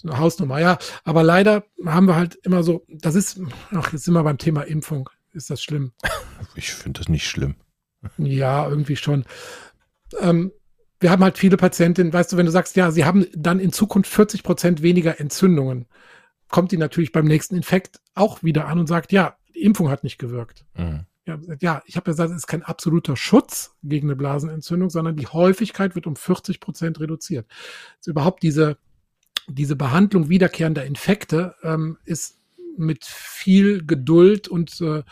eine 0.03 0.19
Hausnummer, 0.19 0.59
ja. 0.59 0.77
Aber 1.05 1.23
leider 1.23 1.63
haben 1.85 2.07
wir 2.07 2.17
halt 2.17 2.35
immer 2.43 2.61
so, 2.63 2.85
das 2.89 3.15
ist, 3.15 3.39
ach, 3.71 3.93
jetzt 3.93 4.03
sind 4.03 4.13
wir 4.13 4.23
beim 4.23 4.37
Thema 4.37 4.63
Impfung. 4.63 5.09
Ist 5.35 5.49
das 5.49 5.61
schlimm? 5.61 5.91
Ich 6.55 6.71
finde 6.71 6.99
das 6.99 7.09
nicht 7.09 7.27
schlimm. 7.27 7.55
Ja, 8.17 8.67
irgendwie 8.67 8.95
schon. 8.95 9.25
Ähm, 10.19 10.51
wir 10.99 11.11
haben 11.11 11.23
halt 11.23 11.37
viele 11.37 11.57
Patientinnen, 11.57 12.13
weißt 12.13 12.31
du, 12.31 12.37
wenn 12.37 12.45
du 12.45 12.51
sagst, 12.51 12.75
ja, 12.75 12.91
sie 12.91 13.03
haben 13.03 13.27
dann 13.35 13.59
in 13.59 13.73
Zukunft 13.73 14.09
40 14.09 14.43
Prozent 14.43 14.81
weniger 14.81 15.19
Entzündungen, 15.19 15.87
kommt 16.49 16.71
die 16.71 16.77
natürlich 16.77 17.11
beim 17.11 17.25
nächsten 17.25 17.55
Infekt 17.55 17.99
auch 18.13 18.43
wieder 18.43 18.67
an 18.67 18.79
und 18.79 18.87
sagt, 18.87 19.11
ja, 19.11 19.35
die 19.53 19.63
Impfung 19.63 19.89
hat 19.89 20.03
nicht 20.03 20.17
gewirkt. 20.17 20.65
Mhm. 20.75 21.05
Ja, 21.27 21.39
ja, 21.59 21.81
ich 21.85 21.95
habe 21.97 22.09
ja 22.09 22.13
gesagt, 22.13 22.29
es 22.29 22.37
ist 22.37 22.47
kein 22.47 22.63
absoluter 22.63 23.17
Schutz 23.17 23.75
gegen 23.83 24.07
eine 24.07 24.15
Blasenentzündung, 24.15 24.89
sondern 24.89 25.15
die 25.15 25.27
Häufigkeit 25.27 25.95
wird 25.95 26.07
um 26.07 26.15
40 26.15 26.59
Prozent 26.59 26.99
reduziert. 26.99 27.47
Also 27.97 28.11
überhaupt 28.11 28.43
diese 28.43 28.77
diese 29.47 29.75
Behandlung 29.75 30.29
wiederkehrender 30.29 30.85
Infekte 30.85 31.55
ähm, 31.63 31.97
ist 32.05 32.39
mit 32.77 33.05
viel 33.05 33.85
Geduld 33.85 34.47
und 34.47 34.79
äh, 34.81 35.03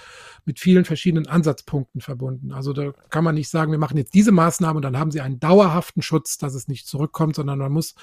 mit 0.45 0.59
vielen 0.59 0.85
verschiedenen 0.85 1.27
Ansatzpunkten 1.27 2.01
verbunden. 2.01 2.51
Also 2.51 2.73
da 2.73 2.91
kann 3.09 3.23
man 3.23 3.35
nicht 3.35 3.49
sagen, 3.49 3.71
wir 3.71 3.79
machen 3.79 3.97
jetzt 3.97 4.13
diese 4.13 4.31
Maßnahme 4.31 4.77
und 4.77 4.83
dann 4.83 4.97
haben 4.97 5.11
sie 5.11 5.21
einen 5.21 5.39
dauerhaften 5.39 6.01
Schutz, 6.01 6.37
dass 6.37 6.53
es 6.53 6.67
nicht 6.67 6.87
zurückkommt, 6.87 7.35
sondern 7.35 7.59
man 7.59 7.71
muss 7.71 7.95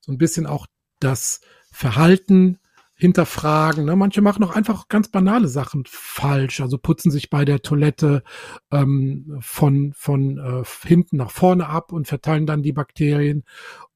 so 0.00 0.12
ein 0.12 0.18
bisschen 0.18 0.46
auch 0.46 0.66
das 1.00 1.40
Verhalten 1.70 2.58
hinterfragen. 2.94 3.84
Ne? 3.84 3.96
Manche 3.96 4.20
machen 4.22 4.44
auch 4.44 4.54
einfach 4.54 4.86
ganz 4.88 5.08
banale 5.08 5.48
Sachen 5.48 5.82
falsch, 5.88 6.60
also 6.60 6.78
putzen 6.78 7.10
sich 7.10 7.30
bei 7.30 7.44
der 7.44 7.60
Toilette 7.60 8.22
ähm, 8.70 9.38
von, 9.40 9.92
von 9.94 10.38
äh, 10.38 10.62
hinten 10.86 11.16
nach 11.16 11.32
vorne 11.32 11.68
ab 11.68 11.92
und 11.92 12.06
verteilen 12.06 12.46
dann 12.46 12.62
die 12.62 12.72
Bakterien 12.72 13.44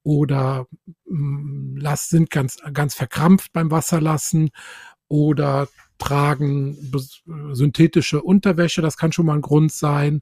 oder 0.02 0.66
mh, 1.04 1.78
mm, 1.80 1.96
sind 1.96 2.30
ganz, 2.30 2.58
ganz 2.72 2.94
verkrampft 2.94 3.52
beim 3.52 3.70
Wasserlassen 3.70 4.50
oder 5.08 5.68
tragen 5.98 6.76
synthetische 7.52 8.22
Unterwäsche, 8.22 8.82
das 8.82 8.96
kann 8.96 9.12
schon 9.12 9.26
mal 9.26 9.34
ein 9.34 9.40
Grund 9.40 9.72
sein. 9.72 10.20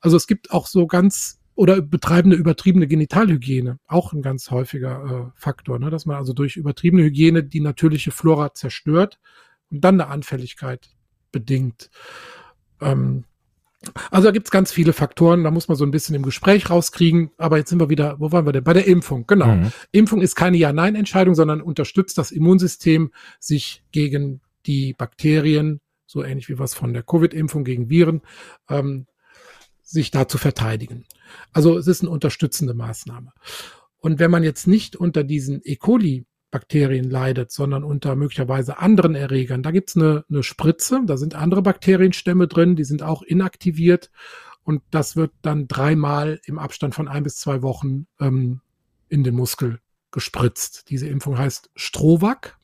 Also 0.00 0.16
es 0.16 0.26
gibt 0.26 0.50
auch 0.50 0.66
so 0.66 0.86
ganz 0.86 1.40
oder 1.54 1.82
betreiben 1.82 2.30
eine 2.30 2.40
übertriebene 2.40 2.86
Genitalhygiene, 2.86 3.78
auch 3.86 4.14
ein 4.14 4.22
ganz 4.22 4.50
häufiger 4.50 5.30
äh, 5.34 5.38
Faktor, 5.38 5.78
ne? 5.78 5.90
dass 5.90 6.06
man 6.06 6.16
also 6.16 6.32
durch 6.32 6.56
übertriebene 6.56 7.02
Hygiene 7.02 7.44
die 7.44 7.60
natürliche 7.60 8.12
Flora 8.12 8.54
zerstört 8.54 9.20
und 9.70 9.82
dann 9.82 10.00
eine 10.00 10.10
Anfälligkeit 10.10 10.88
bedingt. 11.32 11.90
Ähm, 12.80 13.24
also 14.10 14.28
da 14.28 14.32
gibt's 14.32 14.50
ganz 14.50 14.72
viele 14.72 14.92
Faktoren, 14.92 15.42
da 15.42 15.50
muss 15.50 15.68
man 15.68 15.76
so 15.76 15.84
ein 15.84 15.90
bisschen 15.90 16.14
im 16.14 16.22
Gespräch 16.22 16.68
rauskriegen. 16.68 17.30
Aber 17.38 17.56
jetzt 17.56 17.70
sind 17.70 17.80
wir 17.80 17.88
wieder, 17.88 18.16
wo 18.20 18.30
waren 18.30 18.46
wir 18.46 18.52
denn? 18.52 18.64
Bei 18.64 18.74
der 18.74 18.86
Impfung, 18.86 19.26
genau. 19.26 19.56
Mhm. 19.56 19.72
Impfung 19.92 20.20
ist 20.20 20.34
keine 20.34 20.58
Ja-Nein-Entscheidung, 20.58 21.34
sondern 21.34 21.62
unterstützt 21.62 22.18
das 22.18 22.30
Immunsystem, 22.30 23.10
sich 23.38 23.82
gegen 23.92 24.40
die 24.66 24.92
Bakterien, 24.92 25.80
so 26.06 26.22
ähnlich 26.22 26.48
wie 26.48 26.58
was 26.58 26.74
von 26.74 26.92
der 26.92 27.02
Covid-Impfung 27.02 27.64
gegen 27.64 27.88
Viren, 27.88 28.20
ähm, 28.68 29.06
sich 29.82 30.10
da 30.10 30.28
zu 30.28 30.38
verteidigen. 30.38 31.06
Also 31.52 31.78
es 31.78 31.86
ist 31.86 32.02
eine 32.02 32.10
unterstützende 32.10 32.74
Maßnahme. 32.74 33.32
Und 33.98 34.18
wenn 34.18 34.30
man 34.30 34.42
jetzt 34.42 34.66
nicht 34.66 34.96
unter 34.96 35.24
diesen 35.24 35.60
E. 35.64 35.76
coli 35.76 36.26
Bakterien 36.50 37.08
leidet, 37.08 37.52
sondern 37.52 37.84
unter 37.84 38.16
möglicherweise 38.16 38.78
anderen 38.78 39.14
Erregern. 39.14 39.62
Da 39.62 39.70
gibt's 39.70 39.96
eine, 39.96 40.24
eine 40.28 40.42
Spritze, 40.42 41.02
da 41.06 41.16
sind 41.16 41.34
andere 41.34 41.62
Bakterienstämme 41.62 42.48
drin, 42.48 42.76
die 42.76 42.84
sind 42.84 43.02
auch 43.02 43.22
inaktiviert 43.22 44.10
und 44.64 44.82
das 44.90 45.16
wird 45.16 45.32
dann 45.42 45.68
dreimal 45.68 46.40
im 46.44 46.58
Abstand 46.58 46.94
von 46.94 47.08
ein 47.08 47.22
bis 47.22 47.36
zwei 47.36 47.62
Wochen 47.62 48.06
ähm, 48.20 48.60
in 49.08 49.24
den 49.24 49.34
Muskel 49.34 49.80
gespritzt. 50.10 50.90
Diese 50.90 51.08
Impfung 51.08 51.38
heißt 51.38 51.70
Strovac 51.76 52.58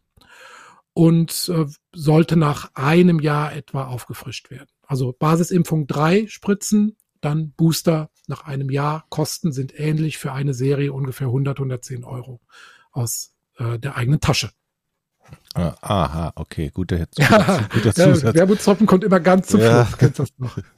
und 0.92 1.50
äh, 1.54 1.66
sollte 1.94 2.36
nach 2.36 2.74
einem 2.74 3.20
Jahr 3.20 3.54
etwa 3.54 3.86
aufgefrischt 3.86 4.50
werden. 4.50 4.68
Also 4.82 5.14
Basisimpfung 5.18 5.86
drei 5.86 6.26
Spritzen, 6.26 6.96
dann 7.20 7.52
Booster 7.52 8.10
nach 8.26 8.44
einem 8.44 8.70
Jahr. 8.70 9.06
Kosten 9.10 9.52
sind 9.52 9.78
ähnlich 9.78 10.18
für 10.18 10.32
eine 10.32 10.54
Serie 10.54 10.92
ungefähr 10.92 11.28
100, 11.28 11.58
110 11.58 12.04
Euro 12.04 12.40
aus 12.92 13.35
äh, 13.58 13.78
der 13.78 13.96
eigenen 13.96 14.20
Tasche. 14.20 14.50
Ah, 15.54 15.74
aha, 15.80 16.32
okay, 16.36 16.70
guter, 16.72 16.98
guter, 17.16 17.68
guter 17.72 17.94
Zusatz. 17.94 18.22
Ja, 18.22 18.34
Wermutstropfen 18.34 18.86
kommt 18.86 19.04
immer 19.04 19.20
ganz 19.20 19.48
zum 19.48 19.60
ja. 19.60 19.84
Schluss. 19.86 19.98
Kennst 19.98 20.18
das 20.18 20.28
noch? 20.38 20.58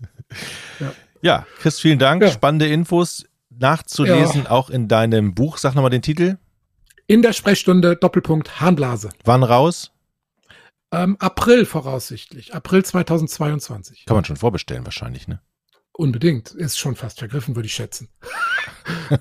Ja. 0.78 0.92
ja, 1.22 1.46
Chris, 1.58 1.80
vielen 1.80 1.98
Dank. 1.98 2.22
Ja. 2.22 2.30
Spannende 2.30 2.68
Infos 2.68 3.24
nachzulesen, 3.48 4.44
ja. 4.44 4.50
auch 4.50 4.68
in 4.68 4.88
deinem 4.88 5.34
Buch. 5.34 5.56
Sag 5.56 5.74
nochmal 5.74 5.90
den 5.90 6.02
Titel. 6.02 6.36
In 7.06 7.22
der 7.22 7.32
Sprechstunde 7.32 7.96
Doppelpunkt 7.96 8.60
Harnblase. 8.60 9.08
Wann 9.24 9.42
raus? 9.42 9.90
Ähm, 10.92 11.16
April 11.18 11.64
voraussichtlich. 11.64 12.54
April 12.54 12.84
2022. 12.84 14.04
Kann 14.04 14.16
man 14.16 14.26
schon 14.26 14.36
vorbestellen 14.36 14.84
wahrscheinlich, 14.84 15.28
ne? 15.28 15.40
Unbedingt. 15.98 16.52
Ist 16.52 16.78
schon 16.78 16.94
fast 16.94 17.18
vergriffen, 17.18 17.56
würde 17.56 17.66
ich 17.66 17.74
schätzen. 17.74 18.08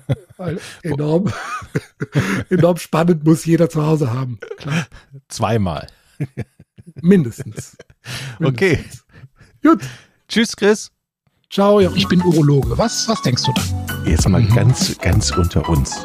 enorm, 0.82 1.32
enorm 2.50 2.76
spannend 2.76 3.24
muss 3.24 3.44
jeder 3.44 3.68
zu 3.68 3.84
Hause 3.84 4.12
haben. 4.12 4.38
Klar. 4.58 4.86
Zweimal. 5.26 5.88
Mindestens. 7.02 7.76
Mindestens. 8.38 8.44
Okay. 8.44 8.84
Gut. 9.60 9.82
Tschüss, 10.28 10.54
Chris. 10.54 10.92
Ciao, 11.50 11.80
ja, 11.80 11.90
ich 11.96 12.06
bin 12.06 12.22
Urologe. 12.22 12.78
Was, 12.78 13.08
was 13.08 13.22
denkst 13.22 13.42
du 13.42 13.52
dann? 13.54 14.06
Jetzt 14.06 14.28
mal 14.28 14.40
mhm. 14.40 14.54
ganz, 14.54 14.96
ganz 14.98 15.32
unter 15.32 15.68
uns 15.68 16.04